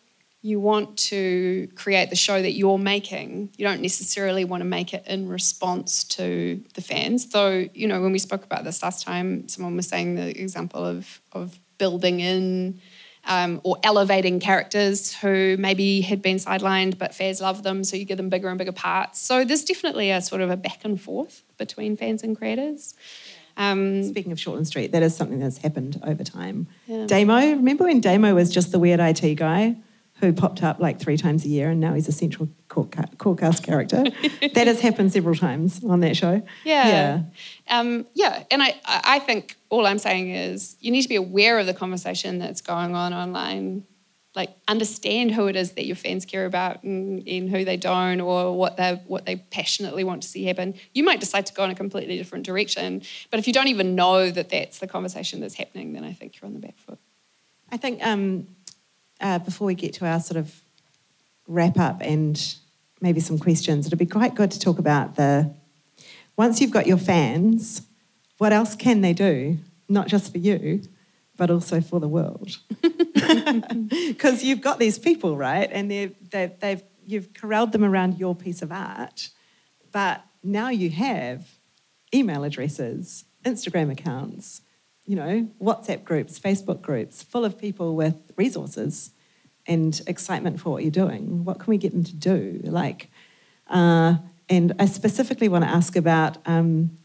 [0.46, 3.50] you want to create the show that you're making.
[3.58, 7.26] You don't necessarily want to make it in response to the fans.
[7.32, 10.86] Though, you know, when we spoke about this last time, someone was saying the example
[10.86, 12.80] of, of building in
[13.24, 18.06] um, or elevating characters who maybe had been sidelined, but fans love them, so you
[18.06, 19.20] give them bigger and bigger parts.
[19.20, 22.94] So there's definitely a sort of a back and forth between fans and creators.
[23.58, 26.68] Um, Speaking of Shortland Street, that is something that's happened over time.
[26.86, 27.08] Yeah.
[27.08, 29.78] Damo, remember when Damo was just the weird IT guy?
[30.20, 33.40] Who popped up like three times a year and now he's a central court, court
[33.40, 34.04] cast character.
[34.54, 36.42] that has happened several times on that show.
[36.64, 36.88] Yeah.
[36.88, 37.22] Yeah.
[37.68, 38.44] Um, yeah.
[38.50, 41.74] And I, I think all I'm saying is you need to be aware of the
[41.74, 43.86] conversation that's going on online.
[44.36, 48.20] Like understand who it is that your fans care about and, and who they don't,
[48.20, 50.74] or what they what they passionately want to see happen.
[50.94, 53.02] You might decide to go in a completely different direction,
[53.32, 56.36] but if you don't even know that that's the conversation that's happening, then I think
[56.36, 57.00] you're on the back foot.
[57.72, 58.48] I think um,
[59.22, 60.62] uh, before we get to our sort of
[61.48, 62.56] wrap up and
[63.02, 65.54] maybe some questions, it'd be quite good to talk about the
[66.38, 67.84] once you've got your fans,
[68.38, 69.58] what else can they do?
[69.88, 70.82] Not just for you,
[71.38, 72.58] but also for the world.
[74.08, 75.70] Because you've got these people, right?
[75.72, 79.30] And they've, they've, they've, you've corralled them around your piece of art,
[79.92, 81.48] but now you have
[82.14, 84.62] email addresses, Instagram accounts,
[85.06, 89.12] you know, WhatsApp groups, Facebook groups, full of people with resources
[89.68, 91.44] and excitement for what you're doing.
[91.44, 92.62] What can we get them to do?
[92.64, 93.10] Like,
[93.68, 94.16] uh,
[94.50, 96.98] and I specifically want to ask about um,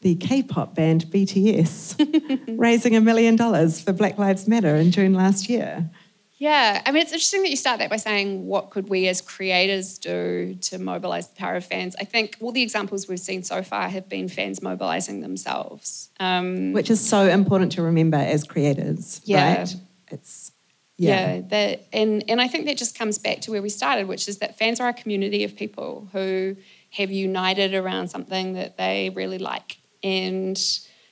[0.00, 5.48] the K-pop band BTS raising a million dollars for Black Lives Matter in June last
[5.48, 5.90] year.
[6.38, 9.20] Yeah, I mean, it's interesting that you start that by saying, what could we as
[9.20, 11.96] creators do to mobilize the power of fans?
[12.00, 16.10] I think all the examples we've seen so far have been fans mobilizing themselves.
[16.20, 19.58] Um, Which is so important to remember as creators, Yeah.
[19.58, 19.76] right?
[20.12, 20.52] It's,
[20.96, 21.34] yeah.
[21.34, 24.28] yeah, that, and, and I think that just comes back to where we started, which
[24.28, 26.56] is that fans are a community of people who
[26.90, 29.78] have united around something that they really like.
[30.04, 30.56] And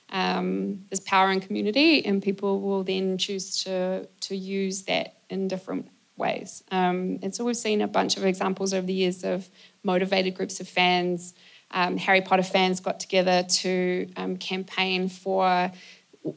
[0.09, 5.47] um, there's power in community, and people will then choose to, to use that in
[5.47, 6.63] different ways.
[6.71, 9.49] Um, and so we've seen a bunch of examples over the years of
[9.83, 11.33] motivated groups of fans.
[11.71, 15.71] Um, Harry Potter fans got together to um, campaign for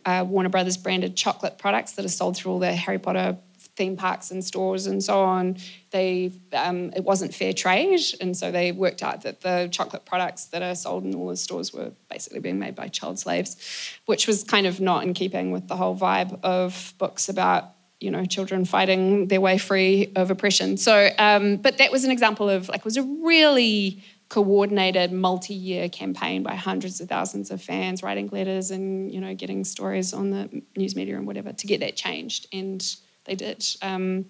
[0.05, 3.39] uh, Warner Brothers branded chocolate products that are sold through all the Harry Potter
[3.81, 5.57] theme parks and stores and so on.
[5.91, 10.45] They um, it wasn't fair trade, and so they worked out that the chocolate products
[10.53, 13.57] that are sold in all the stores were basically being made by child slaves,
[14.05, 17.71] which was kind of not in keeping with the whole vibe of books about
[18.01, 20.77] you know children fighting their way free of oppression.
[20.77, 26.43] So, um, but that was an example of like was a really coordinated multi-year campaign
[26.43, 30.63] by hundreds of thousands of fans writing letters and you know getting stories on the
[30.77, 34.27] news media and whatever to get that changed and they did um,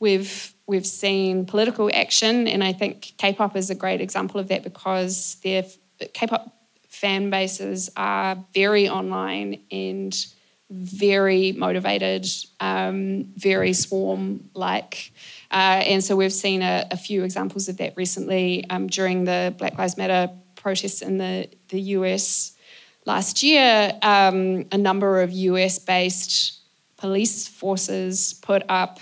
[0.00, 4.62] we've we've seen political action and i think k-pop is a great example of that
[4.62, 5.64] because their
[6.12, 6.54] k-pop
[6.88, 10.26] fan bases are very online and
[10.70, 12.26] very motivated
[12.60, 15.12] um, very swarm like
[15.52, 19.54] uh, and so we've seen a, a, few examples of that recently um, during the
[19.58, 22.52] Black Lives Matter protests in the, the US
[23.04, 23.92] last year.
[24.00, 26.61] Um, a number of US based
[27.02, 29.00] police forces put up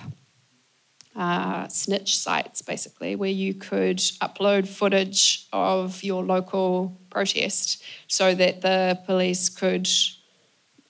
[1.15, 8.63] uh, snitch sites, basically, where you could upload footage of your local protest so that
[8.63, 9.87] the police could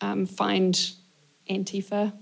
[0.00, 0.92] um, find
[1.50, 2.12] Antifa,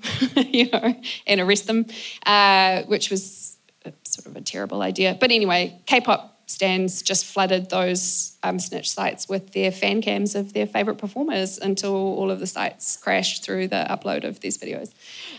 [0.54, 1.84] you know, and arrest them,
[2.24, 3.58] uh, which was
[4.04, 5.18] sort of a terrible idea.
[5.20, 10.54] But anyway, K-pop stands just flooded those um, snitch sites with their fan cams of
[10.54, 14.90] their favourite performers until all of the sites crashed through the upload of these videos.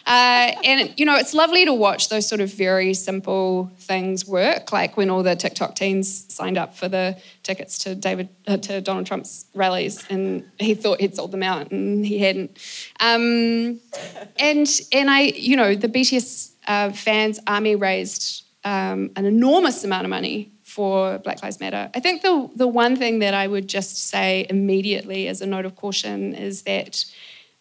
[0.05, 4.71] Uh, and you know, it's lovely to watch those sort of very simple things work,
[4.71, 8.79] like when all the TikTok teens signed up for the tickets to David uh, to
[8.79, 12.51] Donald Trump's rallies, and he thought he'd sold them out, and he hadn't.
[12.99, 13.79] Um,
[14.37, 20.05] and and I, you know, the BTS uh, fans army raised um, an enormous amount
[20.05, 21.89] of money for Black Lives Matter.
[21.95, 25.65] I think the, the one thing that I would just say immediately as a note
[25.65, 27.03] of caution is that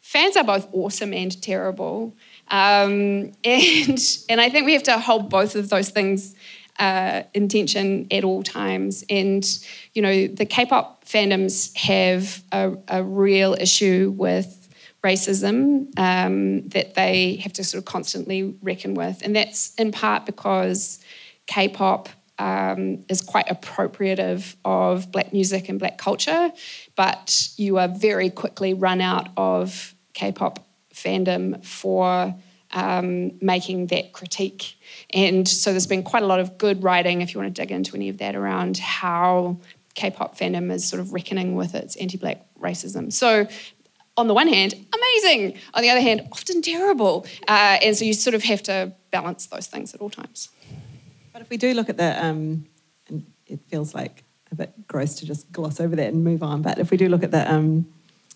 [0.01, 2.15] fans are both awesome and terrible.
[2.49, 3.99] Um, and,
[4.29, 6.35] and I think we have to hold both of those things
[6.79, 9.05] uh, in tension at all times.
[9.11, 9.45] And,
[9.95, 14.69] you know, the K pop fandoms have a, a real issue with
[15.03, 19.23] racism um, that they have to sort of constantly reckon with.
[19.23, 20.99] And that's in part because
[21.47, 22.09] K pop
[22.39, 26.53] um, is quite appropriative of black music and black culture,
[26.97, 30.65] but you are very quickly run out of K pop
[30.95, 32.35] fandom for
[32.73, 34.77] um, making that critique.
[35.15, 37.71] And so there's been quite a lot of good writing, if you want to dig
[37.71, 39.59] into any of that, around how
[39.95, 43.13] K pop fandom is sort of reckoning with its anti black racism.
[43.13, 43.49] So
[44.17, 45.59] on the one hand, amazing.
[45.75, 47.27] On the other hand, often terrible.
[47.47, 50.51] Uh, and so you sort of have to balance those things at all times.
[51.33, 52.67] But if we do look at the, um,
[53.09, 56.63] and it feels like a bit gross to just gloss over that and move on,
[56.63, 57.87] but if we do look at the um,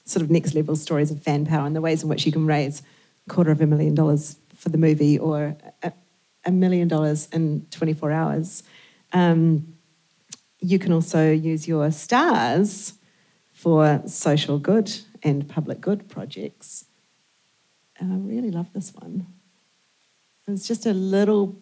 [0.05, 2.47] sort of next level stories of fan power and the ways in which you can
[2.47, 2.83] raise
[3.27, 5.93] a quarter of a million dollars for the movie or a,
[6.45, 8.63] a million dollars in 24 hours,
[9.13, 9.75] um,
[10.61, 12.95] you can also use your stars
[13.53, 16.87] for social good and public good projects.
[17.99, 19.27] And I really love this one.
[20.47, 21.57] It's just a little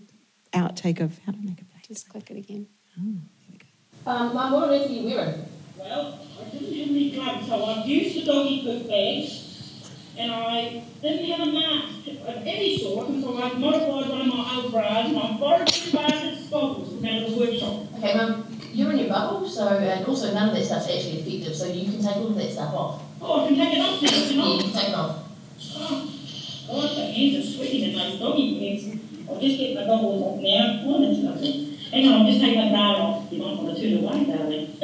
[0.52, 1.86] outtake of how to make a plate.
[1.86, 2.66] Just click it again.
[2.98, 3.02] Oh,
[3.46, 4.10] here we go.
[4.10, 5.44] Um, Mum, what on earth are you wearing?
[5.78, 9.50] Well, I didn't have any clubs, so I've used the doggy poop bags
[10.20, 14.26] and I didn't have a mask of any sort, and so I modified one of
[14.26, 17.86] my eyebrows, and I borrowed two bags of goggles from out of the workshop.
[17.96, 21.56] Okay, Mum, you're in your bubble, so and also none of that stuff's actually effective,
[21.56, 23.02] so you can take all of that stuff off.
[23.22, 25.24] Oh, I can take it off now, can Yeah, you can take it off.
[25.74, 26.12] Oh,
[26.66, 28.99] God, the hands are sweating in those doggy pants.
[29.30, 30.82] I'll just get my goggles off now.
[30.84, 31.78] Oh, that's lovely.
[31.92, 33.32] Hang on, I'll just take my bra off.
[33.32, 34.76] You might want to turn away, darling.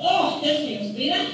[0.00, 1.30] oh, this feels better.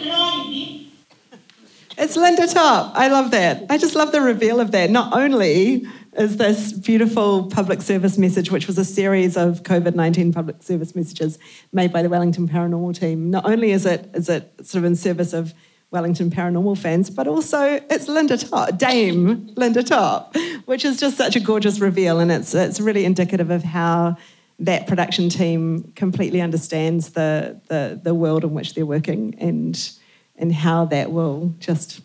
[1.99, 2.93] It's Lynda Topp.
[2.95, 3.64] I love that.
[3.70, 4.91] I just love the reveal of that.
[4.91, 10.33] Not only is this beautiful public service message, which was a series of COVID 19
[10.33, 11.39] public service messages
[11.72, 14.95] made by the Wellington Paranormal team, not only is it, is it sort of in
[14.95, 15.55] service of
[15.97, 20.36] Wellington Paranormal fans, but also it's Lynda Topp, Dame Lynda Topp,
[20.66, 22.20] which is just such a gorgeous reveal.
[22.20, 24.18] And it's, it's really indicative of how
[24.59, 29.90] that production team completely understands the, the, the world in which they're working and,
[30.36, 32.03] and how that will just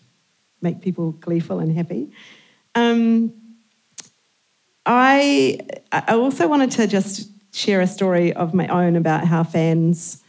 [0.62, 2.10] make people gleeful and happy.
[2.74, 3.34] Um,
[4.86, 5.58] I,
[5.92, 10.22] I also wanted to just share a story of my own about how fans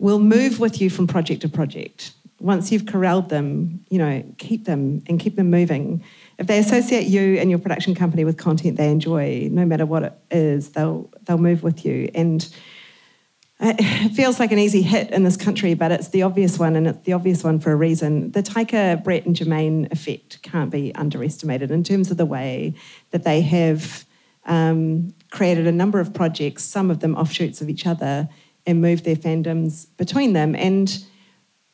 [0.00, 2.10] will move with you from project to project.
[2.38, 6.04] Once you've corralled them, you know, keep them and keep them moving.
[6.38, 10.02] If they associate you and your production company with content they enjoy, no matter what
[10.02, 12.10] it is, they'll they'll move with you.
[12.14, 12.46] And
[13.58, 16.86] it feels like an easy hit in this country, but it's the obvious one, and
[16.86, 18.32] it's the obvious one for a reason.
[18.32, 22.74] The Taika, Brett, and Jermaine effect can't be underestimated in terms of the way
[23.12, 24.04] that they have
[24.44, 28.28] um, created a number of projects, some of them offshoots of each other,
[28.66, 30.54] and moved their fandoms between them.
[30.54, 31.04] And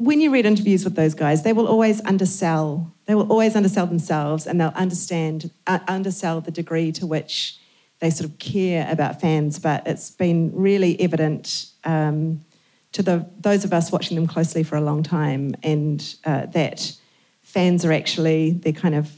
[0.03, 2.92] when you read interviews with those guys, they will always undersell.
[3.07, 7.59] They will always undersell themselves, and they'll understand uh, undersell the degree to which
[8.00, 9.61] they sort of care about fans.
[9.61, 12.40] But it's been really evident um,
[12.92, 16.92] to the those of us watching them closely for a long time, and uh, that
[17.42, 19.09] fans are actually their kind of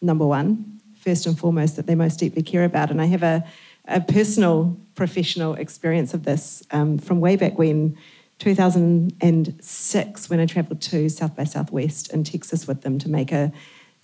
[0.00, 2.90] number one, first and foremost, that they most deeply care about.
[2.92, 3.44] And I have a,
[3.88, 7.98] a personal professional experience of this um, from way back when.
[8.40, 13.52] 2006 when I travelled to South by Southwest in Texas with them to make a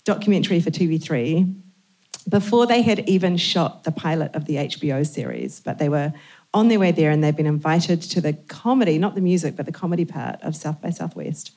[0.05, 1.53] documentary for TV3
[2.29, 6.13] before they had even shot the pilot of the HBO series, but they were
[6.53, 9.65] on their way there and they'd been invited to the comedy, not the music, but
[9.65, 11.51] the comedy part of South by Southwest.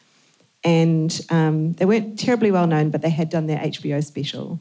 [0.63, 4.61] And um, they weren't terribly well known, but they had done their HBO special.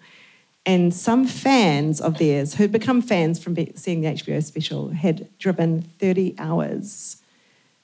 [0.65, 5.81] And some fans of theirs, who'd become fans from seeing the HBO special, had driven
[5.81, 7.17] 30 hours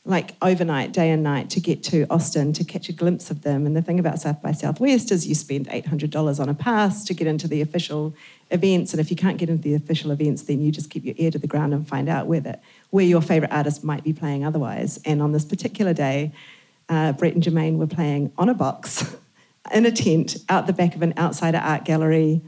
[0.08, 3.66] like overnight, day and night, to get to Austin to catch a glimpse of them.
[3.66, 7.16] And the thing about South by Southwest is you spend $800 on a pass to
[7.16, 8.14] get into the official
[8.51, 8.93] events.
[8.93, 11.32] And if you can't get into the official events, then you just keep your ear
[11.32, 12.60] to the ground and find out where,
[12.91, 14.99] where your favourite artist might be playing otherwise.
[15.06, 16.32] And on this particular day,
[16.88, 19.16] uh, Brett and Jermaine were playing on a box
[19.74, 22.41] in a tent out the back of an outsider art gallery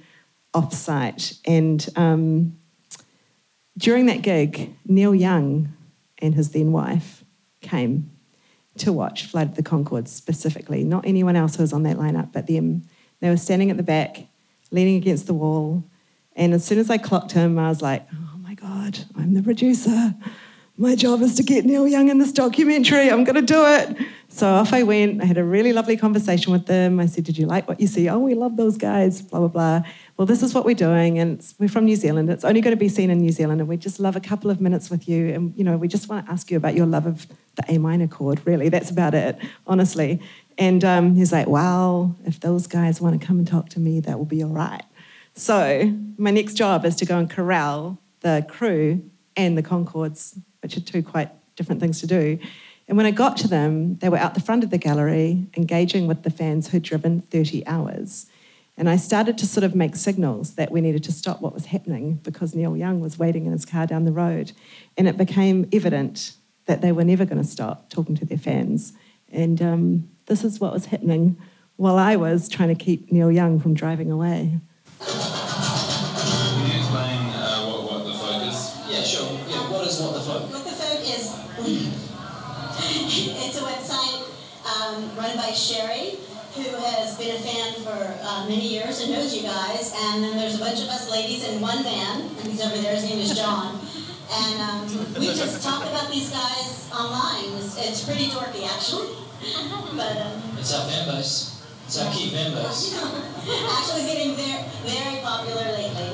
[0.53, 1.33] off site.
[1.43, 2.55] And um,
[3.77, 5.73] during that gig, Neil Young
[6.19, 7.16] and his then wife
[7.61, 8.11] came
[8.77, 12.47] to watch of the Concords specifically, not anyone else who was on that lineup, but
[12.47, 12.83] them.
[13.19, 14.27] They were standing at the back,
[14.71, 15.83] leaning against the wall.
[16.35, 19.41] And as soon as I clocked him, I was like, oh my God, I'm the
[19.41, 20.13] producer.
[20.77, 23.09] My job is to get Neil Young in this documentary.
[23.09, 23.97] I'm going to do it.
[24.29, 25.21] So off I went.
[25.21, 26.99] I had a really lovely conversation with them.
[26.99, 28.09] I said, Did you like what you see?
[28.09, 29.81] Oh, we love those guys, blah, blah, blah.
[30.17, 31.17] Well, this is what we're doing.
[31.17, 32.29] And we're from New Zealand.
[32.29, 33.61] It's only going to be seen in New Zealand.
[33.61, 35.33] And we just love a couple of minutes with you.
[35.33, 37.25] And, you know, we just want to ask you about your love of
[37.55, 38.69] the A minor chord, really.
[38.69, 40.21] That's about it, honestly.
[40.57, 44.01] And um, he's like, Well, if those guys want to come and talk to me,
[44.01, 44.83] that will be all right.
[45.35, 50.75] So my next job is to go and corral the crew and the Concords, which
[50.75, 52.39] are two quite different things to do.
[52.87, 56.07] And when I got to them, they were out the front of the gallery engaging
[56.07, 58.27] with the fans who'd driven 30 hours.
[58.77, 61.65] And I started to sort of make signals that we needed to stop what was
[61.65, 64.51] happening because Neil Young was waiting in his car down the road.
[64.97, 66.33] And it became evident
[66.65, 68.93] that they were never going to stop talking to their fans.
[69.31, 71.37] And um, this is what was happening
[71.75, 74.59] while I was trying to keep Neil Young from driving away.
[85.57, 86.21] Sherry,
[86.53, 89.91] who has been a fan for uh, many years and knows you guys.
[89.97, 92.93] And then there's a bunch of us ladies in one van, and he's over there,
[92.95, 93.79] his name is John.
[94.29, 97.57] And um, we just talk about these guys online.
[97.57, 99.15] It's, it's pretty dorky, actually.
[99.97, 101.63] but um, It's our fan base.
[101.85, 102.93] It's our key fan base.
[103.77, 106.11] actually getting very, very popular lately.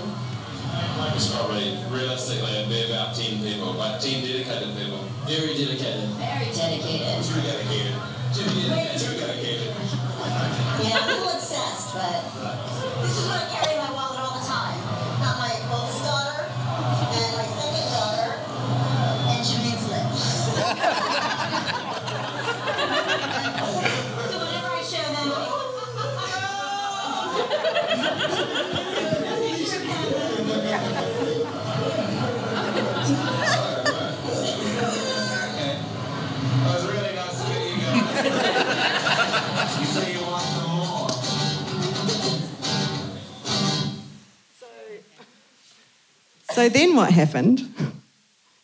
[1.16, 5.00] It's probably realistically it'd be about 10 people, but 10 dedicated people.
[5.28, 6.10] Very dedicated.
[6.18, 7.24] Very dedicated.
[7.26, 7.96] Too dedicated.
[8.36, 8.42] Yeah,
[10.98, 12.24] I'm a little obsessed, but
[13.04, 13.63] this is what
[46.54, 47.62] So then what happened?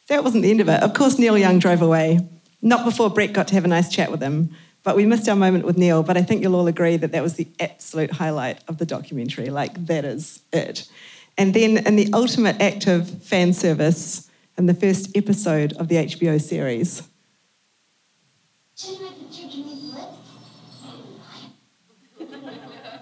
[0.10, 0.84] That wasn't the end of it.
[0.84, 2.20] Of course, Neil Young drove away.
[2.62, 4.56] Not before Brett got to have a nice chat with him.
[4.84, 6.04] But we missed our moment with Neil.
[6.04, 9.50] But I think you'll all agree that that was the absolute highlight of the documentary.
[9.50, 10.88] Like, that is it.
[11.36, 15.96] And then, in the ultimate act of fan service, in the first episode of the
[15.96, 17.02] HBO series,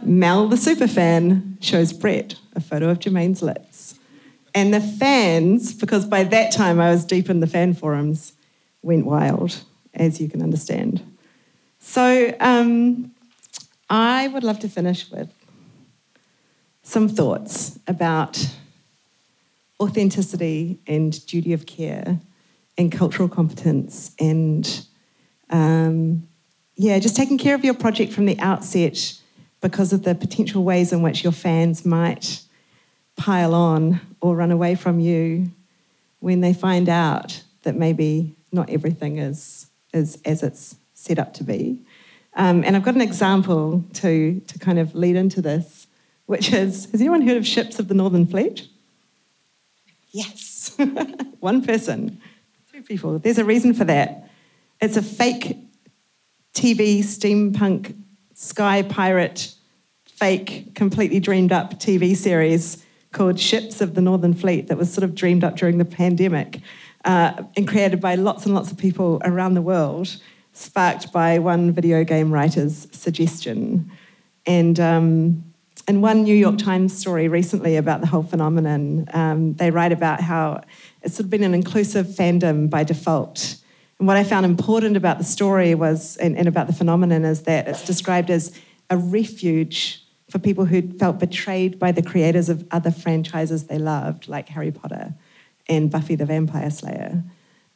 [0.01, 3.66] Mel, the superfan, shows Brett a photo of Jermaine's lips.
[4.57, 8.33] And the fans, because by that time I was deep in the fan forums,
[8.81, 10.99] went wild, as you can understand.
[11.77, 13.11] So um,
[13.87, 15.31] I would love to finish with
[16.81, 18.49] some thoughts about
[19.79, 22.19] authenticity and duty of care
[22.79, 24.87] and cultural competence and
[25.51, 26.27] um,
[26.75, 29.21] yeah, just taking care of your project from the outset
[29.61, 32.41] because of the potential ways in which your fans might
[33.17, 35.51] pile on or run away from you
[36.19, 41.43] when they find out that maybe not everything is, is as it's set up to
[41.43, 41.79] be.
[42.35, 45.87] Um, and I've got an example to, to kind of lead into this,
[46.27, 48.67] which is Has anyone heard of Ships of the Northern Fleet?
[50.11, 50.77] Yes.
[51.39, 52.21] One person,
[52.71, 53.19] two people.
[53.19, 54.29] There's a reason for that.
[54.79, 55.57] It's a fake
[56.53, 57.95] TV steampunk
[58.33, 59.53] sky pirate,
[60.05, 62.83] fake, completely dreamed up TV series
[63.17, 66.61] called Ships of the Northern Fleet that was sort of dreamed up during the pandemic
[67.03, 70.17] uh, and created by lots and lots of people around the world,
[70.53, 73.91] sparked by one video game writer's suggestion.
[74.45, 75.43] And um,
[75.87, 80.21] in one New York Times story recently about the whole phenomenon, um, they write about
[80.21, 80.61] how
[81.01, 83.57] it's sort of been an inclusive fandom by default.
[83.97, 87.41] And what I found important about the story was, and, and about the phenomenon, is
[87.43, 88.55] that it's described as
[88.91, 94.27] a refuge for people who felt betrayed by the creators of other franchises they loved,
[94.27, 95.13] like Harry Potter
[95.69, 97.23] and Buffy the Vampire Slayer.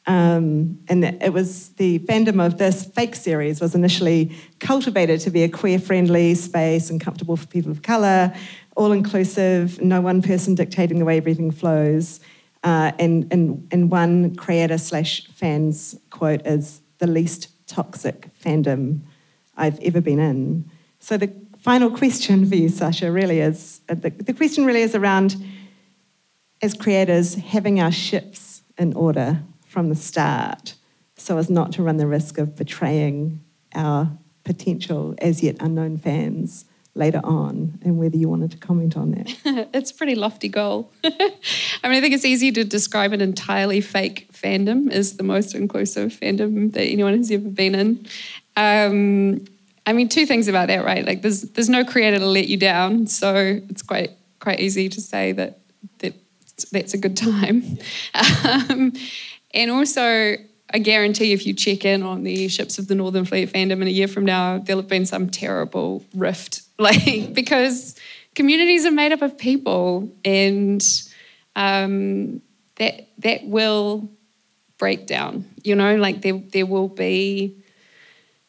[0.06, 5.44] Um, and it was the fandom of this fake series was initially cultivated to be
[5.44, 8.34] a queer-friendly space and comfortable for people of color,
[8.76, 12.20] all-inclusive, no one person dictating the way everything flows.
[12.64, 19.00] Uh, and, and, and one creator slash fans quote is the least toxic fandom
[19.56, 20.70] I've ever been in.
[20.98, 21.32] So the
[21.62, 25.36] final question for you, Sasha, really is uh, the, the question really is around
[26.60, 30.74] as creators having our ships in order from the start
[31.16, 33.40] so as not to run the risk of betraying
[33.74, 34.10] our
[34.44, 39.34] potential as yet unknown fans later on and whether you wanted to comment on that.
[39.72, 40.92] it's a pretty lofty goal.
[41.04, 41.08] I
[41.84, 46.12] mean, I think it's easy to describe an entirely fake fandom as the most inclusive
[46.12, 48.06] fandom that anyone has ever been in.
[48.56, 49.44] Um,
[49.86, 51.04] I mean, two things about that, right?
[51.04, 53.34] Like, there's there's no creator to let you down, so
[53.68, 55.60] it's quite quite easy to say that
[55.98, 56.14] that
[56.70, 57.62] that's a good time.
[58.44, 58.92] Um,
[59.54, 60.36] and also,
[60.72, 63.88] I guarantee if you check in on the ships of the Northern Fleet fandom in
[63.88, 67.96] a year from now, there'll have been some terrible rift, like because
[68.34, 70.82] communities are made up of people, and
[71.56, 72.40] um,
[72.76, 74.10] that that will
[74.78, 75.44] break down.
[75.62, 77.61] You know, like there there will be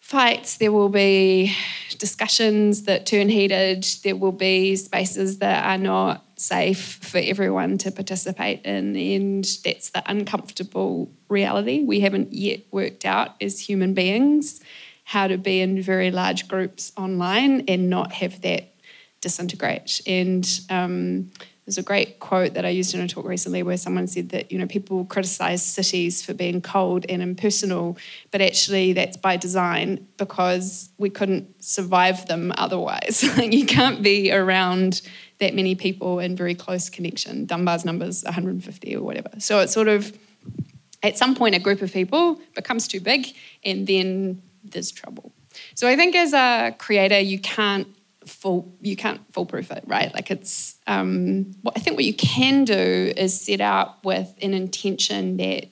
[0.03, 1.55] fights, there will be
[1.97, 7.89] discussions that turn heated, there will be spaces that are not safe for everyone to
[7.89, 11.85] participate in, and that's the uncomfortable reality.
[11.85, 14.59] We haven't yet worked out as human beings
[15.05, 18.75] how to be in very large groups online and not have that
[19.21, 20.01] disintegrate.
[20.05, 21.31] And um,
[21.65, 24.51] there's a great quote that I used in a talk recently where someone said that
[24.51, 27.97] you know people criticize cities for being cold and impersonal,
[28.31, 33.23] but actually that's by design because we couldn't survive them otherwise.
[33.37, 35.01] you can't be around
[35.39, 37.45] that many people in very close connection.
[37.45, 39.29] Dunbar's numbers 150 or whatever.
[39.39, 40.17] So it's sort of
[41.01, 43.27] at some point a group of people becomes too big
[43.63, 45.31] and then there's trouble.
[45.75, 47.87] So I think as a creator you can't
[48.27, 52.63] full you can't foolproof it right like it's um, what i think what you can
[52.63, 55.67] do is set out with an intention that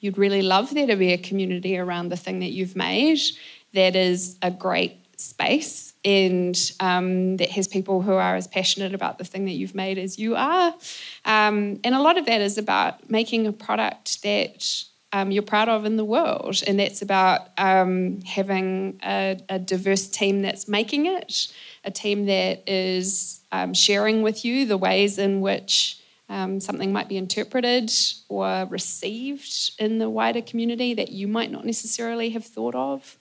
[0.00, 3.18] you'd really love there to be a community around the thing that you've made
[3.72, 9.18] that is a great space and um, that has people who are as passionate about
[9.18, 10.74] the thing that you've made as you are.
[11.24, 15.68] Um, and a lot of that is about making a product that um, you're proud
[15.68, 16.62] of in the world.
[16.66, 21.52] And that's about um, having a, a, diverse team that's making it,
[21.84, 26.00] a team that is um, sharing with you the ways in which.
[26.26, 27.92] Um, something might be interpreted
[28.30, 33.18] or received in the wider community that you might not necessarily have thought of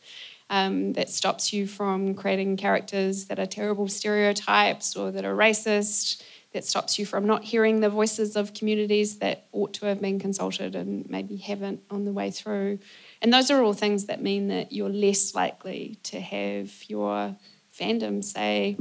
[0.49, 6.21] um, that stops you from creating characters that are terrible stereotypes or that are racist,
[6.53, 10.19] that stops you from not hearing the voices of communities that ought to have been
[10.19, 12.77] consulted and maybe haven't on the way through.
[13.21, 17.35] And those are all things that mean that you're less likely to have your
[17.77, 18.77] fandom say,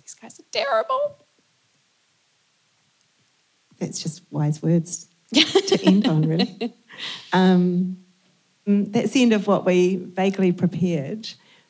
[0.00, 1.18] these guys are terrible.
[3.78, 6.74] That's just wise words to end on, really.
[7.32, 8.02] Um,
[8.66, 11.28] Mm, that's the end of what we vaguely prepared.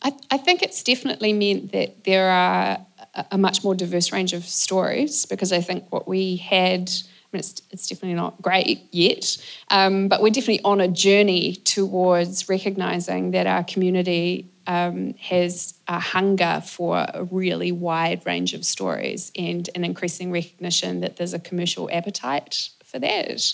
[0.01, 2.85] I, I think it's definitely meant that there are
[3.31, 6.91] a much more diverse range of stories because I think what we had
[7.33, 9.37] It's, it's definitely not great yet,
[9.69, 15.99] um, but we're definitely on a journey towards recognizing that our community um, has a
[15.99, 21.39] hunger for a really wide range of stories and an increasing recognition that there's a
[21.39, 23.53] commercial appetite for that.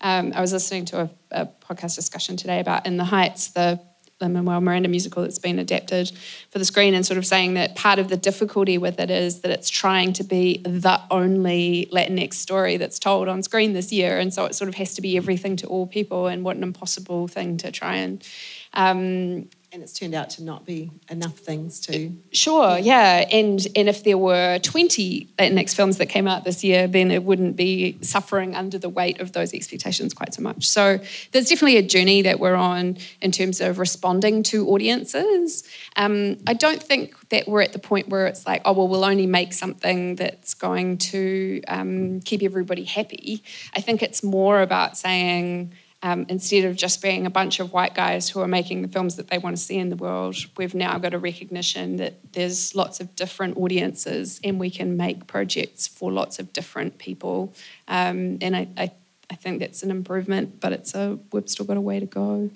[0.00, 3.80] Um, I was listening to a, a, podcast discussion today about In the Heights, the
[4.24, 6.10] Lin-Manuel Miranda musical that's been adapted
[6.50, 9.40] for the screen, and sort of saying that part of the difficulty with it is
[9.40, 14.18] that it's trying to be the only Latinx story that's told on screen this year,
[14.18, 16.62] and so it sort of has to be everything to all people, and what an
[16.62, 18.26] impossible thing to try and
[18.72, 22.12] um, and it's turned out to not be enough things to.
[22.30, 23.26] Sure, yeah.
[23.32, 27.24] And and if there were 20 Latinx films that came out this year, then it
[27.24, 30.68] wouldn't be suffering under the weight of those expectations quite so much.
[30.68, 31.00] So
[31.32, 35.68] there's definitely a journey that we're on in terms of responding to audiences.
[35.96, 39.04] Um, I don't think that we're at the point where it's like, oh, well, we'll
[39.04, 43.42] only make something that's going to um, keep everybody happy.
[43.74, 45.72] I think it's more about saying,
[46.04, 49.16] um, instead of just being a bunch of white guys who are making the films
[49.16, 52.74] that they want to see in the world, we've now got a recognition that there's
[52.74, 57.54] lots of different audiences and we can make projects for lots of different people.
[57.88, 58.92] Um, and I, I,
[59.30, 62.50] I, think that's an improvement, but it's a we've still got a way to go.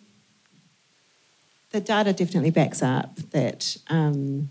[1.70, 4.50] The data definitely backs up that um,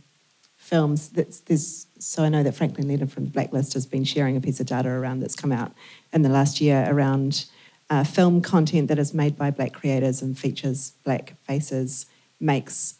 [0.56, 1.10] films.
[1.10, 4.42] That's, there's, so I know that Franklin Leonard from the Blacklist has been sharing a
[4.42, 5.72] piece of data around that's come out
[6.12, 7.46] in the last year around
[7.90, 12.06] uh, film content that is made by black creators and features black faces
[12.40, 12.96] makes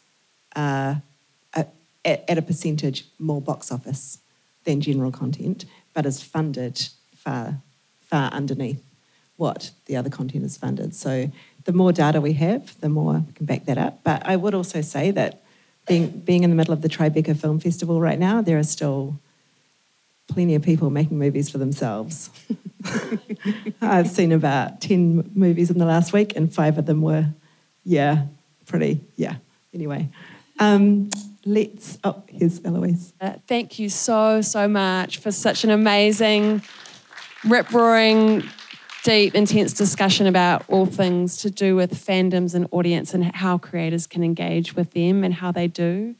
[0.56, 0.96] uh,
[1.54, 1.66] a,
[2.04, 4.18] at a percentage more box office
[4.64, 7.60] than general content, but is funded far,
[8.00, 8.82] far underneath
[9.36, 10.94] what the other content is funded.
[10.94, 11.30] So
[11.64, 14.02] the more data we have, the more we can back that up.
[14.02, 15.42] But I would also say that
[15.86, 19.20] being, being in the middle of the Tribeca Film Festival right now, there are still
[20.28, 22.30] plenty of people making movies for themselves.
[23.80, 27.26] I've seen about 10 movies in the last week, and five of them were,
[27.84, 28.26] yeah,
[28.66, 29.36] pretty, yeah.
[29.74, 30.08] Anyway,
[30.58, 31.10] um,
[31.44, 33.12] let's, oh, here's Eloise.
[33.20, 36.62] Uh, thank you so, so much for such an amazing,
[37.44, 38.42] rip roaring,
[39.04, 44.06] deep, intense discussion about all things to do with fandoms and audience and how creators
[44.06, 46.14] can engage with them and how they do.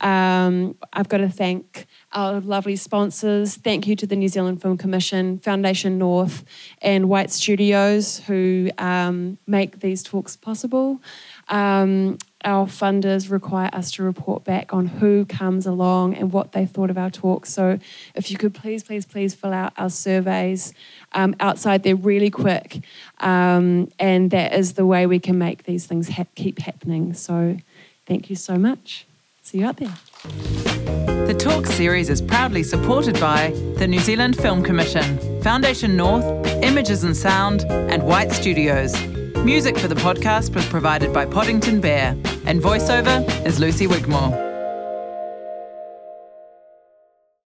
[0.00, 3.56] Um, I've got to thank our lovely sponsors.
[3.56, 6.44] Thank you to the New Zealand Film Commission, Foundation North,
[6.82, 11.00] and White Studios who um, make these talks possible.
[11.48, 16.64] Um, our funders require us to report back on who comes along and what they
[16.64, 17.52] thought of our talks.
[17.52, 17.78] So,
[18.14, 20.72] if you could please, please, please fill out our surveys
[21.12, 22.80] um, outside there really quick,
[23.18, 27.12] um, and that is the way we can make these things ha- keep happening.
[27.12, 27.58] So,
[28.06, 29.06] thank you so much.
[29.42, 31.09] See you out there.
[31.26, 36.24] The Talk series is proudly supported by the New Zealand Film Commission, Foundation North,
[36.62, 39.00] Images and Sound, and White Studios.
[39.44, 42.16] Music for the podcast was provided by Poddington Bear,
[42.46, 44.49] and voiceover is Lucy Wigmore.